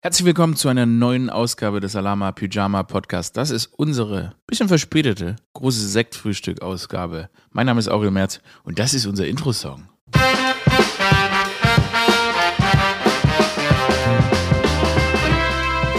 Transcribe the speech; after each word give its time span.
Herzlich 0.00 0.26
willkommen 0.26 0.54
zu 0.54 0.68
einer 0.68 0.86
neuen 0.86 1.28
Ausgabe 1.28 1.80
des 1.80 1.96
Alama 1.96 2.30
Pyjama 2.30 2.84
Podcast. 2.84 3.36
Das 3.36 3.50
ist 3.50 3.66
unsere 3.66 4.32
bisschen 4.46 4.68
verspätete 4.68 5.34
große 5.54 5.88
Sektfrühstück-Ausgabe. 5.88 7.30
Mein 7.50 7.66
Name 7.66 7.80
ist 7.80 7.88
Aurel 7.88 8.12
Merz 8.12 8.40
und 8.62 8.78
das 8.78 8.94
ist 8.94 9.06
unser 9.06 9.26
Intro-Song. 9.26 9.88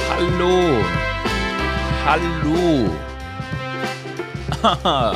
Hallo. 0.10 0.82
Hallo. 2.06 2.90
Haha. 4.64 5.14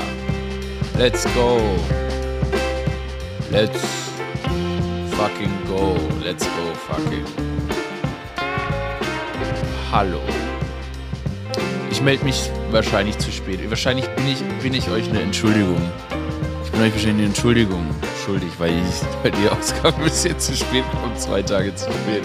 Let's 0.97 1.23
go. 1.33 1.61
Let's 3.49 3.81
fucking 5.15 5.53
go. 5.67 5.95
Let's 6.21 6.43
go 6.43 6.73
fucking. 6.89 7.52
Hallo. 9.93 10.19
Ich 11.91 12.01
melde 12.01 12.25
mich 12.25 12.49
wahrscheinlich 12.71 13.15
zu 13.19 13.31
spät. 13.31 13.59
Wahrscheinlich 13.69 14.07
bin 14.15 14.27
ich, 14.27 14.43
bin 14.63 14.73
ich 14.73 14.89
euch 14.89 15.07
eine 15.07 15.21
Entschuldigung. 15.21 15.79
Ich 16.65 16.71
bin 16.71 16.81
euch 16.81 16.93
wahrscheinlich 16.93 17.17
eine 17.17 17.25
Entschuldigung 17.25 17.85
schuldig, 18.25 18.49
weil 18.57 18.71
ich 18.71 19.01
bei 19.21 19.29
die 19.29 19.47
Ausgabe 19.47 19.95
ein 19.97 20.03
bisschen 20.05 20.39
zu 20.39 20.55
spät 20.55 20.83
kommt, 20.99 21.19
zwei 21.19 21.43
Tage 21.43 21.75
zu 21.75 21.85
spät. 21.91 22.23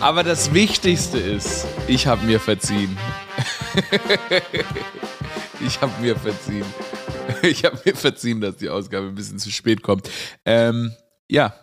Aber 0.00 0.22
das 0.22 0.52
Wichtigste 0.52 1.16
ist, 1.16 1.66
ich 1.86 2.06
habe 2.06 2.26
mir 2.26 2.38
verziehen. 2.38 2.94
ich 5.66 5.80
habe 5.80 5.92
mir 6.02 6.14
verziehen. 6.14 6.66
Ich 7.42 7.64
habe 7.64 7.78
mir 7.86 7.96
verziehen, 7.96 8.42
dass 8.42 8.56
die 8.56 8.68
Ausgabe 8.68 9.06
ein 9.06 9.14
bisschen 9.14 9.38
zu 9.38 9.50
spät 9.50 9.82
kommt. 9.82 10.10
Ähm, 10.44 10.92
ja, 11.26 11.54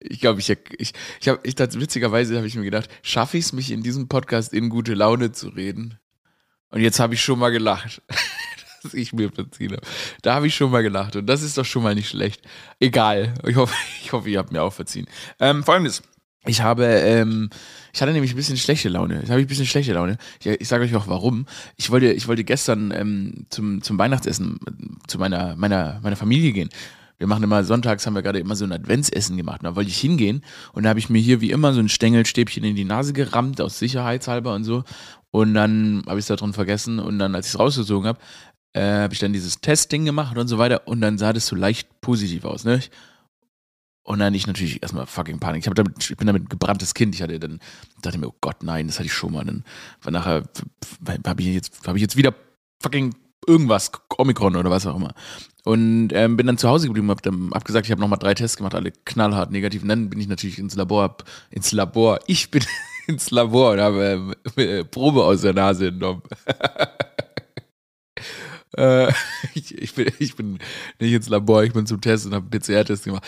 ich 0.00 0.20
glaube, 0.20 0.40
ich, 0.40 0.50
ich, 0.50 0.92
ich 1.20 1.28
habe, 1.28 1.40
ich, 1.42 1.58
witzigerweise 1.58 2.36
habe 2.36 2.46
ich 2.46 2.54
mir 2.54 2.64
gedacht, 2.64 2.88
schaffe 3.02 3.38
ich 3.38 3.46
es, 3.46 3.52
mich 3.52 3.70
in 3.70 3.82
diesem 3.82 4.08
Podcast 4.08 4.52
in 4.52 4.68
gute 4.68 4.94
Laune 4.94 5.32
zu 5.32 5.48
reden? 5.48 5.98
Und 6.70 6.80
jetzt 6.80 7.00
habe 7.00 7.14
ich 7.14 7.22
schon 7.22 7.38
mal 7.38 7.50
gelacht, 7.50 8.02
dass 8.82 8.94
ich 8.94 9.12
mir 9.12 9.30
verziehen 9.32 9.72
habe. 9.72 9.82
Da 10.22 10.34
habe 10.34 10.46
ich 10.46 10.54
schon 10.54 10.70
mal 10.70 10.82
gelacht 10.82 11.16
und 11.16 11.26
das 11.26 11.42
ist 11.42 11.58
doch 11.58 11.64
schon 11.64 11.82
mal 11.82 11.94
nicht 11.94 12.08
schlecht. 12.08 12.42
Egal, 12.78 13.34
ich 13.46 13.56
hoffe, 13.56 13.74
ich 14.02 14.12
hoffe 14.12 14.28
ihr 14.28 14.38
habt 14.38 14.52
mir 14.52 14.62
auch 14.62 14.72
verziehen. 14.72 15.06
Ähm, 15.40 15.64
Folgendes. 15.64 16.02
Ich 16.46 16.62
habe, 16.62 16.84
ähm, 16.84 17.50
ich 17.92 18.00
hatte 18.00 18.12
nämlich 18.12 18.32
ein 18.32 18.36
bisschen 18.36 18.56
schlechte 18.56 18.88
Laune. 18.88 19.16
Jetzt 19.16 19.28
habe 19.28 19.40
ich 19.40 19.46
ein 19.46 19.48
bisschen 19.48 19.66
schlechte 19.66 19.92
Laune. 19.92 20.16
Ich, 20.40 20.46
ich 20.46 20.68
sage 20.68 20.84
euch 20.84 20.94
auch 20.94 21.08
warum. 21.08 21.46
Ich 21.76 21.90
wollte, 21.90 22.12
ich 22.12 22.28
wollte 22.28 22.44
gestern 22.44 22.92
ähm, 22.92 23.46
zum, 23.50 23.82
zum 23.82 23.98
Weihnachtsessen 23.98 24.58
zu 25.08 25.18
meiner, 25.18 25.56
meiner, 25.56 26.00
meiner 26.00 26.16
Familie 26.16 26.52
gehen. 26.52 26.70
Wir 27.18 27.26
machen 27.26 27.42
immer 27.42 27.64
sonntags, 27.64 28.06
haben 28.06 28.14
wir 28.14 28.22
gerade 28.22 28.38
immer 28.38 28.54
so 28.54 28.64
ein 28.64 28.72
Adventsessen 28.72 29.36
gemacht. 29.36 29.60
Und 29.60 29.64
da 29.64 29.76
wollte 29.76 29.90
ich 29.90 29.98
hingehen 29.98 30.44
und 30.72 30.84
da 30.84 30.90
habe 30.90 31.00
ich 31.00 31.10
mir 31.10 31.18
hier 31.18 31.40
wie 31.40 31.50
immer 31.50 31.72
so 31.72 31.80
ein 31.80 31.88
Stängelstäbchen 31.88 32.62
in 32.64 32.76
die 32.76 32.84
Nase 32.84 33.12
gerammt, 33.12 33.60
aus 33.60 33.78
Sicherheitshalber 33.78 34.54
und 34.54 34.64
so. 34.64 34.84
Und 35.30 35.54
dann 35.54 36.04
habe 36.06 36.18
ich 36.18 36.24
es 36.24 36.28
da 36.28 36.36
drin 36.36 36.52
vergessen 36.52 37.00
und 37.00 37.18
dann, 37.18 37.34
als 37.34 37.48
ich 37.48 37.54
es 37.54 37.58
rausgezogen 37.58 38.08
habe, 38.08 38.20
äh, 38.72 39.00
habe 39.02 39.14
ich 39.14 39.20
dann 39.20 39.32
dieses 39.32 39.60
Testing 39.60 40.04
gemacht 40.04 40.38
und 40.38 40.48
so 40.48 40.58
weiter 40.58 40.86
und 40.86 41.00
dann 41.00 41.18
sah 41.18 41.32
das 41.32 41.46
so 41.46 41.56
leicht 41.56 42.00
positiv 42.00 42.44
aus, 42.44 42.64
ne? 42.64 42.80
Und 44.04 44.20
dann 44.20 44.32
ich 44.32 44.46
natürlich 44.46 44.80
erstmal 44.80 45.04
fucking 45.04 45.38
Panik. 45.38 45.66
Ich, 45.66 45.74
damit, 45.74 46.10
ich 46.10 46.16
bin 46.16 46.26
damit 46.26 46.48
gebranntes 46.48 46.94
Kind. 46.94 47.14
Ich 47.14 47.20
hatte 47.20 47.38
dann, 47.38 47.60
dachte 48.00 48.16
mir, 48.16 48.28
oh 48.28 48.34
Gott, 48.40 48.62
nein, 48.62 48.86
das 48.86 48.98
hatte 48.98 49.04
ich 49.04 49.12
schon 49.12 49.34
mal. 49.34 49.44
Dann 49.44 49.64
war 50.00 50.12
nachher, 50.12 50.44
habe 51.26 51.42
ich, 51.42 51.60
hab 51.86 51.94
ich 51.94 52.00
jetzt 52.00 52.16
wieder 52.16 52.34
fucking 52.82 53.14
irgendwas, 53.48 53.90
Omikron 54.16 54.56
oder 54.56 54.70
was 54.70 54.86
auch 54.86 54.96
immer. 54.96 55.14
Und 55.64 56.10
ähm, 56.12 56.36
bin 56.36 56.46
dann 56.46 56.58
zu 56.58 56.68
Hause 56.68 56.86
geblieben, 56.86 57.10
hab 57.10 57.22
dann 57.22 57.52
abgesagt, 57.52 57.86
ich 57.86 57.90
habe 57.90 58.00
nochmal 58.00 58.18
drei 58.18 58.34
Tests 58.34 58.56
gemacht, 58.56 58.74
alle 58.74 58.92
knallhart 59.04 59.50
negativ. 59.50 59.82
Und 59.82 59.88
dann 59.88 60.08
bin 60.08 60.20
ich 60.20 60.28
natürlich 60.28 60.58
ins 60.58 60.76
Labor, 60.76 61.16
ins 61.50 61.72
Labor, 61.72 62.20
ich 62.26 62.50
bin 62.50 62.64
ins 63.06 63.30
Labor 63.30 63.72
und 63.72 63.80
habe 63.80 64.36
äh, 64.56 64.84
Probe 64.84 65.24
aus 65.24 65.42
der 65.42 65.54
Nase 65.54 65.88
entnommen. 65.88 66.22
äh, 68.76 69.12
ich, 69.54 69.76
ich, 69.76 69.94
bin, 69.94 70.10
ich 70.18 70.36
bin 70.36 70.58
nicht 71.00 71.12
ins 71.12 71.28
Labor, 71.28 71.64
ich 71.64 71.72
bin 71.72 71.86
zum 71.86 72.00
Test 72.00 72.26
und 72.26 72.34
habe 72.34 72.46
einen 72.50 72.62
PCR-Test 72.62 73.04
gemacht. 73.04 73.24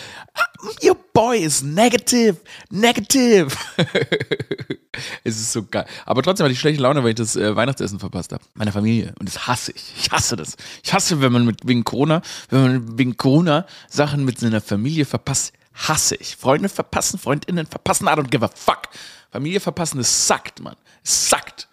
Your 0.83 0.97
boy 1.13 1.37
is 1.37 1.61
negative, 1.61 2.37
negative. 2.69 3.55
es 5.23 5.39
ist 5.39 5.51
so 5.51 5.63
geil. 5.63 5.85
Aber 6.05 6.21
trotzdem 6.21 6.45
hatte 6.45 6.53
ich 6.53 6.59
schlechte 6.59 6.81
Laune, 6.81 7.03
weil 7.03 7.09
ich 7.09 7.15
das 7.15 7.35
äh, 7.35 7.55
Weihnachtsessen 7.55 7.99
verpasst 7.99 8.33
habe. 8.33 8.43
Meiner 8.53 8.71
Familie. 8.71 9.13
Und 9.19 9.27
das 9.27 9.47
hasse 9.47 9.71
ich. 9.71 9.93
Ich 9.97 10.11
hasse 10.11 10.35
das. 10.35 10.57
Ich 10.83 10.93
hasse, 10.93 11.21
wenn 11.21 11.31
man 11.31 11.45
mit 11.45 11.67
wegen 11.67 11.83
Corona, 11.83 12.21
wenn 12.49 12.61
man 12.61 12.97
wegen 12.97 13.17
Corona 13.17 13.65
Sachen 13.89 14.25
mit 14.25 14.39
seiner 14.39 14.61
Familie 14.61 15.05
verpasst, 15.05 15.53
hasse 15.73 16.15
ich. 16.15 16.35
Freunde 16.35 16.69
verpassen, 16.69 17.19
Freundinnen 17.19 17.65
verpassen, 17.65 18.07
I 18.07 18.11
don't 18.11 18.29
give 18.29 18.43
a 18.43 18.49
fuck. 18.53 18.89
Familie 19.31 19.59
verpassen, 19.59 19.97
das 19.97 20.27
sackt, 20.27 20.61
man. 20.61 20.75
Es 21.03 21.29
sackt. 21.29 21.69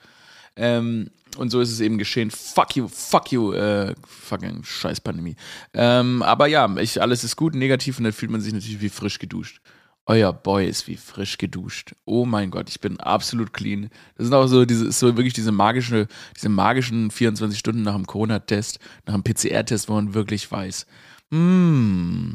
Ähm, 0.56 1.10
und 1.36 1.50
so 1.50 1.60
ist 1.60 1.70
es 1.70 1.80
eben 1.80 1.98
geschehen. 1.98 2.30
Fuck 2.30 2.76
you, 2.76 2.88
fuck 2.88 3.30
you, 3.32 3.52
äh, 3.52 3.94
fucking 4.06 4.64
scheiß 4.64 5.00
Pandemie. 5.00 5.36
Ähm, 5.74 6.22
aber 6.22 6.46
ja, 6.46 6.74
ich, 6.78 7.00
alles 7.00 7.24
ist 7.24 7.36
gut, 7.36 7.54
negativ 7.54 7.98
und 7.98 8.04
dann 8.04 8.12
fühlt 8.12 8.30
man 8.30 8.40
sich 8.40 8.52
natürlich 8.52 8.80
wie 8.80 8.88
frisch 8.88 9.18
geduscht. 9.18 9.60
Euer 10.08 10.32
Boy 10.32 10.66
ist 10.66 10.88
wie 10.88 10.96
frisch 10.96 11.36
geduscht. 11.36 11.94
Oh 12.06 12.24
mein 12.24 12.50
Gott, 12.50 12.70
ich 12.70 12.80
bin 12.80 12.98
absolut 12.98 13.52
clean. 13.52 13.90
Das 14.16 14.26
sind 14.26 14.34
auch 14.34 14.46
so 14.46 14.64
diese, 14.64 14.90
so 14.90 15.18
wirklich 15.18 15.34
diese 15.34 15.52
magische, 15.52 16.08
diese 16.34 16.48
magischen 16.48 17.10
24 17.10 17.58
Stunden 17.58 17.82
nach 17.82 17.94
dem 17.94 18.06
Corona-Test, 18.06 18.78
nach 19.04 19.12
dem 19.12 19.22
PCR-Test, 19.22 19.90
wo 19.90 19.92
man 19.92 20.14
wirklich 20.14 20.50
weiß, 20.50 20.86
mm, 21.28 22.30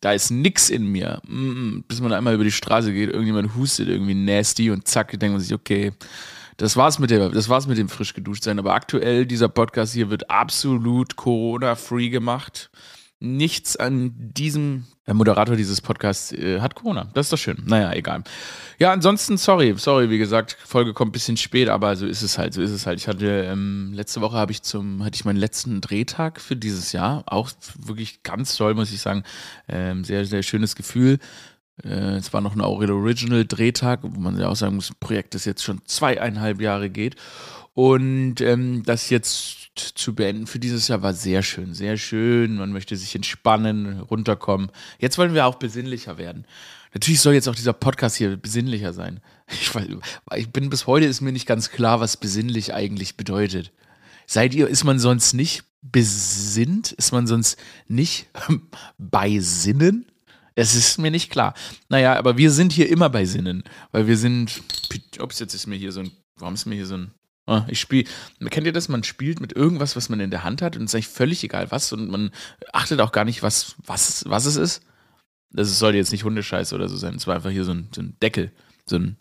da 0.00 0.12
ist 0.12 0.30
nix 0.30 0.70
in 0.70 0.86
mir. 0.86 1.20
Mm, 1.28 1.80
bis 1.86 2.00
man 2.00 2.14
einmal 2.14 2.32
über 2.32 2.44
die 2.44 2.50
Straße 2.50 2.94
geht, 2.94 3.10
irgendjemand 3.10 3.54
hustet 3.56 3.88
irgendwie 3.88 4.14
nasty 4.14 4.70
und 4.70 4.88
zack, 4.88 5.10
denkt 5.10 5.34
man 5.34 5.40
sich, 5.40 5.52
okay, 5.52 5.92
das 6.56 6.78
war's 6.78 6.98
mit 6.98 7.10
dem, 7.10 7.30
das 7.30 7.50
war's 7.50 7.66
mit 7.66 7.76
dem 7.76 7.90
frisch 7.90 8.14
geduscht 8.14 8.44
sein. 8.44 8.58
Aber 8.58 8.72
aktuell, 8.72 9.26
dieser 9.26 9.50
Podcast 9.50 9.92
hier 9.92 10.08
wird 10.08 10.30
absolut 10.30 11.16
Corona-free 11.16 12.08
gemacht. 12.08 12.70
Nichts 13.22 13.76
an 13.76 14.14
diesem, 14.16 14.86
der 15.06 15.12
Moderator 15.12 15.54
dieses 15.54 15.82
Podcasts 15.82 16.32
äh, 16.32 16.60
hat 16.60 16.74
Corona. 16.74 17.10
Das 17.12 17.26
ist 17.26 17.32
doch 17.34 17.38
schön. 17.38 17.62
Naja, 17.66 17.92
egal. 17.92 18.24
Ja, 18.78 18.92
ansonsten, 18.92 19.36
sorry, 19.36 19.74
sorry, 19.76 20.08
wie 20.08 20.16
gesagt, 20.16 20.56
Folge 20.64 20.94
kommt 20.94 21.10
ein 21.10 21.12
bisschen 21.12 21.36
spät, 21.36 21.68
aber 21.68 21.96
so 21.96 22.06
ist 22.06 22.22
es 22.22 22.38
halt, 22.38 22.54
so 22.54 22.62
ist 22.62 22.70
es 22.70 22.86
halt. 22.86 22.98
Ich 22.98 23.08
hatte, 23.08 23.26
ähm, 23.26 23.92
letzte 23.94 24.22
Woche 24.22 24.38
habe 24.38 24.52
ich 24.52 24.62
zum, 24.62 25.04
hatte 25.04 25.16
ich 25.16 25.26
meinen 25.26 25.36
letzten 25.36 25.82
Drehtag 25.82 26.40
für 26.40 26.56
dieses 26.56 26.92
Jahr. 26.92 27.24
Auch 27.26 27.50
wirklich 27.78 28.22
ganz 28.22 28.56
toll, 28.56 28.72
muss 28.72 28.90
ich 28.90 29.02
sagen. 29.02 29.22
Ähm, 29.68 30.02
sehr, 30.02 30.24
sehr 30.24 30.42
schönes 30.42 30.74
Gefühl. 30.74 31.18
Äh, 31.84 32.16
es 32.16 32.32
war 32.32 32.40
noch 32.40 32.54
ein 32.54 32.62
Aurel 32.62 32.90
Original 32.90 33.44
Drehtag, 33.44 34.00
wo 34.02 34.18
man 34.18 34.38
ja 34.38 34.48
auch 34.48 34.56
sagen 34.56 34.76
muss, 34.76 34.88
das 34.88 34.96
Projekt, 34.96 35.34
das 35.34 35.44
jetzt 35.44 35.62
schon 35.62 35.82
zweieinhalb 35.84 36.60
Jahre 36.62 36.88
geht. 36.88 37.16
Und 37.74 38.40
ähm, 38.40 38.82
das 38.84 39.10
jetzt 39.10 39.59
zu 39.76 40.14
beenden 40.14 40.46
für 40.46 40.58
dieses 40.58 40.88
Jahr 40.88 41.02
war 41.02 41.14
sehr 41.14 41.42
schön, 41.42 41.74
sehr 41.74 41.96
schön. 41.96 42.56
Man 42.56 42.72
möchte 42.72 42.96
sich 42.96 43.14
entspannen, 43.14 44.00
runterkommen. 44.00 44.70
Jetzt 44.98 45.18
wollen 45.18 45.34
wir 45.34 45.46
auch 45.46 45.56
besinnlicher 45.56 46.18
werden. 46.18 46.44
Natürlich 46.92 47.20
soll 47.20 47.34
jetzt 47.34 47.48
auch 47.48 47.54
dieser 47.54 47.72
Podcast 47.72 48.16
hier 48.16 48.36
besinnlicher 48.36 48.92
sein. 48.92 49.20
Ich, 49.50 49.70
ich 50.36 50.50
bin 50.50 50.70
bis 50.70 50.86
heute 50.86 51.06
ist 51.06 51.20
mir 51.20 51.32
nicht 51.32 51.46
ganz 51.46 51.70
klar, 51.70 52.00
was 52.00 52.16
besinnlich 52.16 52.74
eigentlich 52.74 53.16
bedeutet. 53.16 53.72
Seid 54.26 54.54
ihr, 54.54 54.68
ist 54.68 54.84
man 54.84 54.98
sonst 54.98 55.32
nicht 55.32 55.64
besinnt? 55.82 56.92
Ist 56.92 57.12
man 57.12 57.26
sonst 57.26 57.58
nicht 57.88 58.26
bei 58.98 59.38
Sinnen? 59.38 60.06
Es 60.54 60.74
ist 60.74 60.98
mir 60.98 61.10
nicht 61.10 61.30
klar. 61.30 61.54
Naja, 61.88 62.16
aber 62.16 62.36
wir 62.36 62.50
sind 62.50 62.72
hier 62.72 62.88
immer 62.90 63.08
bei 63.08 63.24
Sinnen, 63.24 63.64
weil 63.92 64.06
wir 64.06 64.16
sind. 64.16 64.62
Ups, 65.20 65.38
jetzt 65.38 65.54
ist 65.54 65.66
mir 65.66 65.76
hier 65.76 65.92
so 65.92 66.00
ein. 66.00 66.10
Warum 66.36 66.54
ist 66.54 66.66
mir 66.66 66.74
hier 66.74 66.86
so 66.86 66.96
ein. 66.96 67.12
Ah, 67.50 67.66
ich 67.66 67.80
spiele. 67.80 68.08
Kennt 68.48 68.68
ihr 68.68 68.72
das? 68.72 68.88
Man 68.88 69.02
spielt 69.02 69.40
mit 69.40 69.52
irgendwas, 69.52 69.96
was 69.96 70.08
man 70.08 70.20
in 70.20 70.30
der 70.30 70.44
Hand 70.44 70.62
hat 70.62 70.76
und 70.76 70.84
es 70.84 70.90
ist 70.90 70.94
eigentlich 70.94 71.08
völlig 71.08 71.42
egal 71.42 71.72
was 71.72 71.92
und 71.92 72.08
man 72.08 72.30
achtet 72.72 73.00
auch 73.00 73.10
gar 73.10 73.24
nicht, 73.24 73.42
was, 73.42 73.74
was, 73.84 74.22
was 74.28 74.46
es 74.46 74.54
ist. 74.54 74.82
Das 75.50 75.76
sollte 75.76 75.98
jetzt 75.98 76.12
nicht 76.12 76.22
Hundescheiße 76.22 76.72
oder 76.72 76.88
so 76.88 76.96
sein. 76.96 77.16
Es 77.16 77.26
war 77.26 77.34
einfach 77.34 77.50
hier 77.50 77.64
so 77.64 77.72
ein, 77.72 77.88
so 77.92 78.02
ein 78.02 78.16
Deckel. 78.22 78.52
So 78.86 78.96
ein 78.96 79.16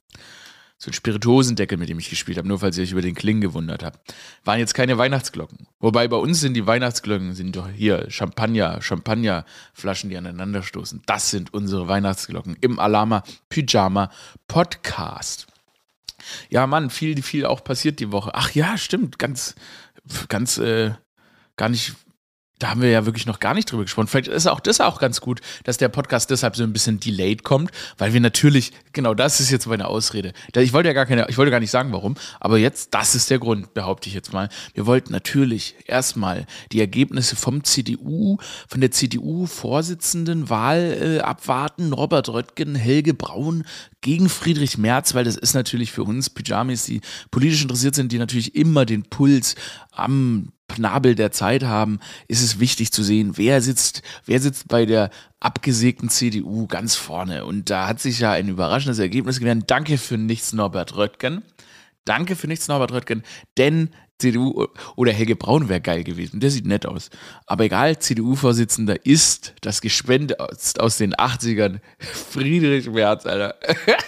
so 0.78 0.92
ein 0.92 0.94
Spirituosendeckel, 0.94 1.78
mit 1.78 1.90
dem 1.90 2.00
ich 2.00 2.10
gespielt 2.10 2.38
habe, 2.38 2.48
nur 2.48 2.60
falls 2.60 2.78
ihr 2.78 2.84
euch 2.84 2.94
über 2.94 3.02
den 3.02 3.16
Kling 3.16 3.42
gewundert 3.42 3.84
habt. 3.84 4.14
Waren 4.46 4.60
jetzt 4.60 4.74
keine 4.74 4.98
Weihnachtsglocken. 4.98 5.68
Wobei 5.80 6.08
bei 6.08 6.16
uns 6.16 6.40
sind 6.40 6.54
die 6.54 6.68
Weihnachtsglocken, 6.68 7.34
sind 7.34 7.58
doch 7.58 7.68
hier 7.68 8.10
Champagner, 8.10 8.82
Champagnerflaschen, 8.82 10.10
die 10.10 10.16
aneinander 10.16 10.64
stoßen. 10.64 11.02
Das 11.06 11.32
sind 11.32 11.54
unsere 11.54 11.90
Weihnachtsglocken 11.90 12.56
im 12.62 12.80
Alama 12.80 13.24
Pyjama 13.50 14.10
Podcast. 14.48 15.49
Ja, 16.50 16.68
Mann, 16.68 16.90
viel, 16.90 17.22
viel 17.22 17.46
auch 17.46 17.64
passiert 17.64 18.00
die 18.00 18.12
Woche. 18.12 18.32
Ach 18.34 18.52
ja, 18.52 18.78
stimmt, 18.78 19.20
ganz, 19.20 19.56
ganz, 20.28 20.58
äh, 20.58 20.94
gar 21.56 21.70
nicht 21.70 21.96
da 22.60 22.70
haben 22.70 22.82
wir 22.82 22.90
ja 22.90 23.06
wirklich 23.06 23.26
noch 23.26 23.40
gar 23.40 23.54
nicht 23.54 23.72
drüber 23.72 23.84
gesprochen. 23.84 24.08
Vielleicht 24.08 24.28
ist 24.28 24.48
auch 24.48 24.60
das 24.60 24.82
auch 24.82 25.00
ganz 25.00 25.22
gut, 25.22 25.40
dass 25.64 25.78
der 25.78 25.88
Podcast 25.88 26.30
deshalb 26.30 26.58
so 26.58 26.64
ein 26.64 26.74
bisschen 26.74 27.00
delayed 27.00 27.44
kommt, 27.44 27.72
weil 27.98 28.14
wir 28.14 28.20
natürlich, 28.20 28.74
genau 28.92 29.14
das 29.14 29.40
ist 29.40 29.50
jetzt 29.50 29.66
meine 29.66 29.88
Ausrede. 29.88 30.34
Ich 30.56 30.74
wollte 30.74 30.90
ja 30.90 30.94
gar 30.94 31.06
keine, 31.06 31.28
ich 31.30 31.38
wollte 31.38 31.52
gar 31.52 31.62
nicht 31.62 31.72
sagen, 31.72 31.94
warum, 31.94 32.16
aber 32.40 32.58
jetzt, 32.58 32.94
das 32.94 33.16
ist 33.16 33.30
der 33.30 33.40
Grund, 33.40 33.74
behaupte 33.74 34.10
ich 34.10 34.14
jetzt 34.14 34.34
mal. 34.34 34.50
Wir 34.74 34.86
wollten 34.86 35.14
natürlich 35.14 35.76
erstmal 35.86 36.46
die 36.74 36.82
Ergebnisse 36.82 37.38
vom 37.38 37.64
CDU, 37.64 38.38
von 38.68 38.82
der 38.82 38.92
CDU-Vorsitzendenwahl 38.92 41.20
äh, 41.20 41.22
abwarten. 41.22 41.94
Robert 41.94 42.28
Röttgen, 42.28 42.76
Helge 42.76 43.14
Braun 43.14 43.64
gegen 44.02 44.28
Friedrich 44.28 44.78
Merz, 44.78 45.14
weil 45.14 45.24
das 45.24 45.38
ist 45.38 45.54
natürlich 45.54 45.92
für 45.92 46.04
uns 46.04 46.30
Pyjamis, 46.30 46.84
die 46.84 47.00
politisch 47.32 47.62
interessiert 47.62 47.96
sind, 47.96 48.12
die 48.12 48.20
natürlich 48.20 48.56
immer 48.56 48.86
den 48.86 49.04
Puls 49.04 49.56
am 49.92 50.52
Nabel 50.78 51.16
der 51.16 51.32
Zeit 51.32 51.64
haben, 51.64 52.00
ist 52.28 52.44
es 52.44 52.60
wichtig 52.60 52.92
zu 52.92 53.04
sehen, 53.04 53.38
wer 53.38 53.62
sitzt, 53.62 54.04
wer 54.26 54.40
sitzt 54.40 54.68
bei 54.68 54.86
der 54.86 55.10
abgesägten 55.40 56.10
CDU 56.10 56.68
ganz 56.68 56.96
vorne. 56.96 57.46
Und 57.46 57.70
da 57.70 57.88
hat 57.88 58.00
sich 58.00 58.20
ja 58.20 58.32
ein 58.32 58.50
überraschendes 58.50 59.00
Ergebnis 59.00 59.40
gewährt. 59.40 59.64
Danke 59.68 59.98
für 59.98 60.18
nichts, 60.18 60.54
Norbert 60.54 60.96
Röttgen. 60.96 61.44
Danke 62.06 62.36
für 62.36 62.48
nichts, 62.48 62.68
Norbert 62.68 62.92
Röttgen, 62.92 63.24
denn 63.58 63.90
CDU 64.20 64.68
oder 64.96 65.14
Helge 65.14 65.36
Braun 65.36 65.70
wäre 65.70 65.80
geil 65.80 66.04
gewesen. 66.04 66.42
Der 66.42 66.52
sieht 66.52 66.66
nett 66.66 66.86
aus. 66.86 67.10
Aber 67.46 67.64
egal, 67.64 68.00
CDU-Vorsitzender 68.00 69.06
ist 69.06 69.54
das 69.62 69.80
Gespenst 69.80 70.80
aus 70.80 70.98
den 70.98 71.16
80ern. 71.16 71.80
Friedrich 72.00 72.90
Merz, 72.90 73.26
Alter. 73.26 73.56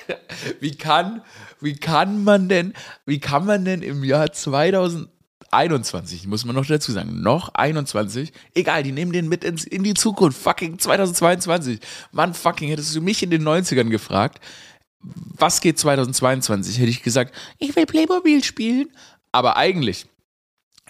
wie 0.59 0.75
kann, 0.75 1.21
wie 1.61 1.75
kann 1.75 2.23
man 2.23 2.49
denn, 2.49 2.73
wie 3.05 3.19
kann 3.19 3.45
man 3.45 3.63
denn 3.63 3.81
im 3.81 4.03
Jahr 4.03 4.31
2000 4.31 5.07
21, 5.51 6.27
muss 6.27 6.45
man 6.45 6.55
noch 6.55 6.65
dazu 6.65 6.91
sagen. 6.91 7.21
Noch 7.21 7.53
21. 7.53 8.31
Egal, 8.53 8.83
die 8.83 8.91
nehmen 8.91 9.11
den 9.11 9.27
mit 9.27 9.43
ins, 9.43 9.65
in 9.65 9.83
die 9.83 9.93
Zukunft. 9.93 10.41
Fucking 10.41 10.79
2022. 10.79 11.79
Mann, 12.11 12.33
fucking, 12.33 12.69
hättest 12.69 12.95
du 12.95 13.01
mich 13.01 13.21
in 13.21 13.29
den 13.29 13.43
90ern 13.43 13.89
gefragt, 13.89 14.39
was 15.01 15.61
geht 15.61 15.77
2022? 15.77 16.77
Hätte 16.79 16.89
ich 16.89 17.03
gesagt, 17.03 17.35
ich 17.59 17.75
will 17.75 17.85
Playmobil 17.85 18.43
spielen. 18.43 18.89
Aber 19.31 19.57
eigentlich, 19.57 20.05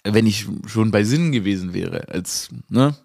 wenn 0.04 0.28
ich 0.28 0.48
schon 0.68 0.92
bei 0.92 1.04
Sinnen 1.04 1.32
gewesen 1.32 1.74
wäre, 1.74 2.08
als, 2.10 2.50
ne, 2.70 2.96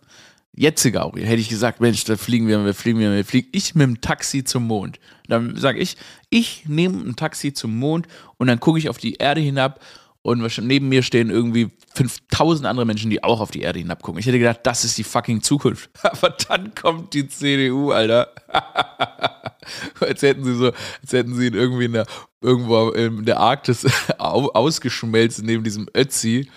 jetziger 0.55 1.05
auch, 1.05 1.17
hätte 1.17 1.41
ich 1.41 1.49
gesagt, 1.49 1.81
Mensch, 1.81 2.05
da 2.05 2.17
fliegen 2.17 2.49
wir, 2.49 2.65
wir 2.65 2.75
fliegen 2.75 2.99
wir, 2.99 3.13
wir 3.13 3.25
fliegen 3.25 3.49
ich 3.53 3.75
mit 3.75 3.87
dem 3.87 4.01
Taxi 4.01 4.45
zum 4.45 4.67
Mond. 4.67 4.99
Dann 5.29 5.57
sage 5.57 5.79
ich, 5.79 5.97
ich 6.31 6.65
nehme 6.67 6.99
ein 6.99 7.17
Taxi 7.17 7.53
zum 7.53 7.79
Mond 7.79 8.09
und 8.39 8.47
dann 8.47 8.61
gucke 8.61 8.79
ich 8.79 8.89
auf 8.89 8.99
die 8.99 9.15
Erde 9.15 9.41
hinab 9.41 9.81
und 10.27 10.45
neben 10.59 10.89
mir 10.89 11.05
stehen 11.05 11.31
irgendwie 11.31 11.71
5000 11.95 12.67
andere 12.67 12.85
Menschen, 12.85 13.11
die 13.11 13.23
auch 13.23 13.39
auf 13.39 13.53
die 13.53 13.61
Erde 13.61 13.79
hinabgucken. 13.79 14.19
Ich 14.19 14.27
hätte 14.27 14.41
gedacht, 14.41 14.59
das 14.65 14.83
ist 14.83 14.99
die 14.99 15.05
fucking 15.05 15.41
Zukunft. 15.41 15.89
Aber 16.03 16.31
dann 16.31 16.75
kommt 16.75 17.15
die 17.15 17.29
CDU, 17.29 17.93
Alter. 17.93 18.33
als 20.01 20.23
hätten 20.23 20.43
sie 20.43 20.57
so, 20.57 20.73
als 21.01 21.13
hätten 21.13 21.33
sie 21.37 21.47
ihn 21.47 21.55
irgendwie 21.55 21.85
in 21.85 21.93
der, 21.93 22.07
irgendwo 22.41 22.89
in 22.91 23.25
der 23.25 23.39
Arktis 23.39 23.87
ausgeschmelzt 24.19 25.45
neben 25.45 25.63
diesem 25.63 25.89
Ötzi 25.97 26.49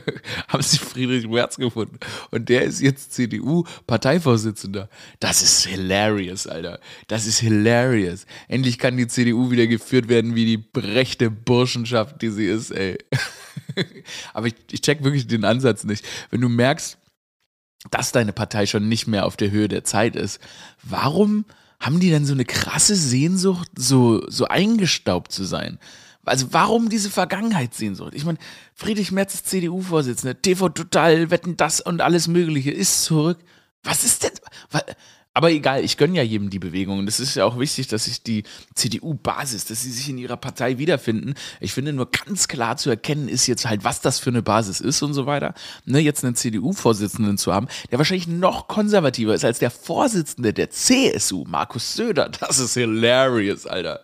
haben 0.48 0.62
sie 0.62 0.78
Friedrich 0.78 1.28
Merz 1.28 1.56
gefunden. 1.56 1.98
Und 2.30 2.48
der 2.48 2.62
ist 2.62 2.80
jetzt 2.80 3.12
CDU-Parteivorsitzender. 3.12 4.88
Das 5.20 5.42
ist 5.42 5.66
hilarious, 5.66 6.46
Alter. 6.46 6.80
Das 7.06 7.26
ist 7.26 7.38
hilarious. 7.38 8.26
Endlich 8.48 8.78
kann 8.78 8.96
die 8.96 9.06
CDU 9.06 9.50
wieder 9.50 9.66
geführt 9.66 10.08
werden 10.08 10.34
wie 10.34 10.44
die 10.44 10.64
rechte 10.78 11.30
Burschenschaft, 11.30 12.20
die 12.22 12.30
sie 12.30 12.46
ist, 12.46 12.70
ey. 12.70 12.98
Aber 14.34 14.46
ich, 14.46 14.54
ich 14.70 14.80
check 14.80 15.04
wirklich 15.04 15.26
den 15.26 15.44
Ansatz 15.44 15.84
nicht. 15.84 16.04
Wenn 16.30 16.40
du 16.40 16.48
merkst, 16.48 16.98
dass 17.90 18.12
deine 18.12 18.32
Partei 18.32 18.66
schon 18.66 18.88
nicht 18.88 19.06
mehr 19.06 19.26
auf 19.26 19.36
der 19.36 19.50
Höhe 19.50 19.68
der 19.68 19.84
Zeit 19.84 20.16
ist, 20.16 20.40
warum 20.82 21.44
haben 21.80 22.00
die 22.00 22.10
denn 22.10 22.26
so 22.26 22.32
eine 22.32 22.44
krasse 22.44 22.96
Sehnsucht, 22.96 23.70
so, 23.76 24.28
so 24.28 24.46
eingestaubt 24.46 25.30
zu 25.30 25.44
sein? 25.44 25.78
Also 26.28 26.48
warum 26.52 26.88
diese 26.88 27.10
Vergangenheitssehnsucht? 27.10 28.14
Ich 28.14 28.24
meine, 28.24 28.38
Friedrich 28.74 29.12
Merz 29.12 29.34
ist 29.34 29.48
CDU-Vorsitzender, 29.48 30.40
TV 30.40 30.68
Total, 30.68 31.30
Wetten 31.30 31.56
das 31.56 31.80
und 31.80 32.00
alles 32.00 32.28
Mögliche 32.28 32.70
ist 32.70 33.04
zurück. 33.04 33.38
Was 33.82 34.04
ist 34.04 34.24
denn? 34.24 34.32
Aber 35.38 35.52
egal, 35.52 35.84
ich 35.84 35.96
gönne 35.96 36.16
ja 36.16 36.24
jedem 36.24 36.50
die 36.50 36.58
Bewegung. 36.58 36.98
Und 36.98 37.08
es 37.08 37.20
ist 37.20 37.36
ja 37.36 37.44
auch 37.44 37.60
wichtig, 37.60 37.86
dass 37.86 38.06
sich 38.06 38.24
die 38.24 38.42
CDU-Basis, 38.74 39.66
dass 39.66 39.82
sie 39.82 39.92
sich 39.92 40.08
in 40.08 40.18
ihrer 40.18 40.36
Partei 40.36 40.78
wiederfinden. 40.78 41.34
Ich 41.60 41.72
finde 41.72 41.92
nur 41.92 42.10
ganz 42.10 42.48
klar 42.48 42.76
zu 42.76 42.90
erkennen 42.90 43.28
ist 43.28 43.46
jetzt 43.46 43.64
halt, 43.64 43.84
was 43.84 44.00
das 44.00 44.18
für 44.18 44.30
eine 44.30 44.42
Basis 44.42 44.80
ist 44.80 45.00
und 45.00 45.14
so 45.14 45.26
weiter. 45.26 45.54
Ne, 45.84 46.00
jetzt 46.00 46.24
einen 46.24 46.34
CDU-Vorsitzenden 46.34 47.38
zu 47.38 47.54
haben, 47.54 47.68
der 47.92 47.98
wahrscheinlich 47.98 48.26
noch 48.26 48.66
konservativer 48.66 49.32
ist 49.32 49.44
als 49.44 49.60
der 49.60 49.70
Vorsitzende 49.70 50.52
der 50.52 50.70
CSU, 50.70 51.44
Markus 51.46 51.94
Söder. 51.94 52.30
Das 52.40 52.58
ist 52.58 52.74
hilarious, 52.74 53.64
Alter. 53.64 54.00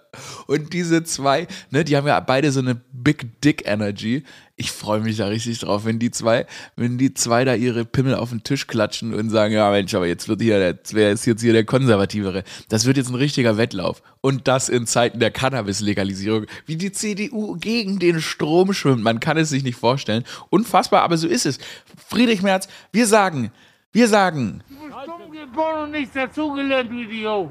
Und 0.46 0.72
diese 0.72 1.02
zwei, 1.02 1.48
ne, 1.70 1.84
die 1.84 1.96
haben 1.96 2.06
ja 2.06 2.20
beide 2.20 2.52
so 2.52 2.60
eine 2.60 2.76
Big 2.92 3.40
Dick 3.40 3.66
Energy. 3.66 4.22
Ich 4.56 4.70
freue 4.70 5.00
mich 5.00 5.16
da 5.16 5.26
richtig 5.26 5.58
drauf, 5.58 5.84
wenn 5.84 5.98
die 5.98 6.12
zwei, 6.12 6.46
wenn 6.76 6.96
die 6.96 7.12
zwei 7.12 7.44
da 7.44 7.54
ihre 7.54 7.84
Pimmel 7.84 8.14
auf 8.14 8.30
den 8.30 8.44
Tisch 8.44 8.68
klatschen 8.68 9.12
und 9.12 9.28
sagen, 9.28 9.52
ja 9.52 9.68
Mensch, 9.72 9.92
aber 9.94 10.06
jetzt 10.06 10.28
wird 10.28 10.40
hier, 10.40 10.60
der, 10.60 10.78
wer 10.92 11.10
ist 11.10 11.26
jetzt 11.26 11.40
hier 11.40 11.52
der 11.52 11.64
Konservativere? 11.64 12.44
Das 12.68 12.84
wird 12.84 12.96
jetzt 12.96 13.08
ein 13.08 13.16
richtiger 13.16 13.56
Wettlauf. 13.56 14.00
Und 14.20 14.46
das 14.46 14.68
in 14.68 14.86
Zeiten 14.86 15.18
der 15.18 15.32
Cannabis-Legalisierung. 15.32 16.46
Wie 16.66 16.76
die 16.76 16.92
CDU 16.92 17.56
gegen 17.56 17.98
den 17.98 18.20
Strom 18.20 18.72
schwimmt. 18.72 19.02
Man 19.02 19.18
kann 19.18 19.38
es 19.38 19.48
sich 19.48 19.64
nicht 19.64 19.76
vorstellen. 19.76 20.22
Unfassbar, 20.50 21.02
aber 21.02 21.16
so 21.16 21.26
ist 21.26 21.46
es. 21.46 21.58
Friedrich 22.06 22.42
Merz, 22.42 22.68
wir 22.92 23.08
sagen, 23.08 23.50
wir 23.90 24.06
sagen. 24.06 24.62
Du 24.68 24.76
bist 24.76 24.94
dumm 25.06 25.32
geboren 25.32 25.82
und 25.82 25.90
nichts 25.90 26.14
dazugelernt, 26.14 26.92
du 26.92 27.00
Idiot. 27.00 27.50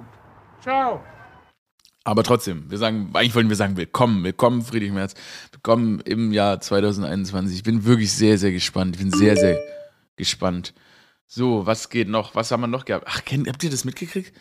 Ciao. 0.61 1.03
Aber 2.05 2.23
trotzdem, 2.23 2.69
wir 2.69 2.77
sagen, 2.77 3.11
eigentlich 3.13 3.33
wollen 3.33 3.47
wir 3.47 3.55
sagen, 3.55 3.77
willkommen, 3.77 4.25
willkommen, 4.25 4.61
Friedrich 4.61 4.91
Merz, 4.91 5.13
willkommen 5.65 6.01
im 6.01 6.33
Jahr 6.33 6.59
2021. 6.59 7.55
Ich 7.55 7.63
bin 7.63 7.85
wirklich 7.85 8.11
sehr, 8.11 8.37
sehr 8.37 8.51
gespannt. 8.51 8.97
Ich 8.97 9.01
bin 9.01 9.13
sehr, 9.13 9.37
sehr 9.37 9.57
gespannt. 10.17 10.73
So, 11.25 11.65
was 11.65 11.87
geht 11.87 12.09
noch? 12.09 12.35
Was 12.35 12.51
haben 12.51 12.59
wir 12.59 12.67
noch 12.67 12.83
gehabt? 12.83 13.05
Ach, 13.07 13.23
kennt, 13.23 13.47
habt 13.47 13.63
ihr 13.63 13.69
das 13.69 13.85
mitgekriegt? 13.85 14.33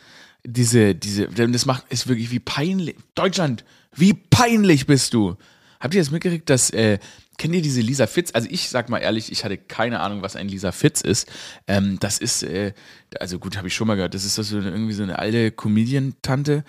Diese, 0.42 0.96
diese, 0.96 1.28
das 1.28 1.64
macht, 1.64 1.84
ist 1.90 2.08
wirklich 2.08 2.32
wie 2.32 2.40
peinlich. 2.40 2.96
Deutschland, 3.14 3.64
wie 3.94 4.14
peinlich 4.14 4.88
bist 4.88 5.14
du? 5.14 5.36
Habt 5.78 5.94
ihr 5.94 6.00
das 6.00 6.10
mitgekriegt, 6.10 6.50
dass, 6.50 6.70
äh, 6.70 6.98
kennt 7.38 7.54
ihr 7.54 7.62
diese 7.62 7.82
Lisa 7.82 8.08
Fitz? 8.08 8.32
Also 8.34 8.48
ich 8.50 8.68
sag 8.68 8.88
mal 8.88 8.98
ehrlich, 8.98 9.30
ich 9.30 9.44
hatte 9.44 9.58
keine 9.58 10.00
Ahnung, 10.00 10.22
was 10.22 10.34
ein 10.34 10.48
Lisa 10.48 10.72
Fitz 10.72 11.02
ist. 11.02 11.30
Ähm, 11.68 11.98
das 12.00 12.18
ist, 12.18 12.42
äh, 12.42 12.72
also 13.20 13.38
gut, 13.38 13.56
habe 13.56 13.68
ich 13.68 13.76
schon 13.76 13.86
mal 13.86 13.94
gehört, 13.94 14.14
das 14.14 14.24
ist 14.24 14.34
so 14.34 14.58
irgendwie 14.58 14.92
so 14.92 15.04
eine 15.04 15.20
alte 15.20 15.52
Comedian-Tante 15.52 16.64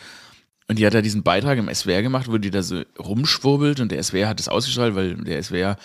und 0.74 0.80
die 0.80 0.88
hat 0.88 0.96
da 0.96 1.04
diesen 1.04 1.22
Beitrag 1.22 1.60
im 1.60 1.72
SWR 1.72 2.02
gemacht, 2.02 2.32
wo 2.32 2.40
die 2.40 2.50
da 2.50 2.64
so 2.64 2.82
rumschwurbelt 2.98 3.80
und 3.80 3.92
der 3.92 4.02
SWR 4.02 4.28
hat 4.28 4.40
das 4.40 4.48
ausgestrahlt, 4.48 4.96
weil 4.96 5.14
der 5.18 5.44
SWR 5.44 5.78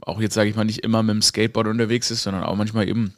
auch 0.00 0.20
jetzt, 0.20 0.34
sage 0.34 0.48
ich 0.48 0.54
mal, 0.54 0.62
nicht 0.62 0.84
immer 0.84 1.02
mit 1.02 1.14
dem 1.14 1.22
Skateboard 1.22 1.66
unterwegs 1.66 2.12
ist, 2.12 2.22
sondern 2.22 2.44
auch 2.44 2.54
manchmal 2.54 2.88
eben 2.88 3.12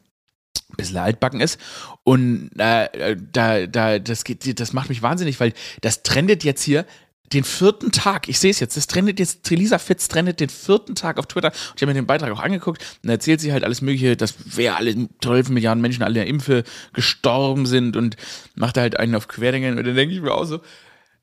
ein 0.70 0.76
bisschen 0.78 0.96
altbacken 0.96 1.42
ist. 1.42 1.60
Und 2.02 2.48
äh, 2.56 3.14
da, 3.30 3.66
da, 3.66 3.98
das 3.98 4.24
geht, 4.24 4.58
das 4.58 4.72
macht 4.72 4.88
mich 4.88 5.02
wahnsinnig, 5.02 5.38
weil 5.38 5.52
das 5.82 6.02
trendet 6.02 6.44
jetzt 6.44 6.62
hier 6.62 6.86
den 7.34 7.44
vierten 7.44 7.92
Tag, 7.92 8.26
ich 8.30 8.38
sehe 8.38 8.50
es 8.50 8.58
jetzt, 8.58 8.78
das 8.78 8.86
trendet 8.86 9.18
jetzt, 9.18 9.50
Lisa 9.50 9.76
Fitz 9.76 10.08
trendet 10.08 10.40
den 10.40 10.48
vierten 10.48 10.94
Tag 10.94 11.18
auf 11.18 11.26
Twitter. 11.26 11.48
Und 11.48 11.74
ich 11.76 11.82
habe 11.82 11.88
mir 11.88 12.00
den 12.00 12.06
Beitrag 12.06 12.32
auch 12.32 12.40
angeguckt 12.40 12.82
und 13.02 13.10
erzählt 13.10 13.42
sie 13.42 13.52
halt 13.52 13.64
alles 13.64 13.82
Mögliche, 13.82 14.16
dass 14.16 14.34
wer 14.46 14.78
alle 14.78 15.10
12 15.22 15.50
Milliarden 15.50 15.82
Menschen 15.82 16.02
alle 16.02 16.14
der 16.14 16.26
Impfe 16.26 16.64
gestorben 16.94 17.66
sind 17.66 17.98
und 17.98 18.16
macht 18.54 18.78
da 18.78 18.80
halt 18.80 18.98
einen 18.98 19.14
auf 19.14 19.28
Querdenken. 19.28 19.76
Und 19.76 19.86
dann 19.86 19.94
denke 19.94 20.14
ich 20.14 20.22
mir 20.22 20.32
auch 20.32 20.46
so, 20.46 20.60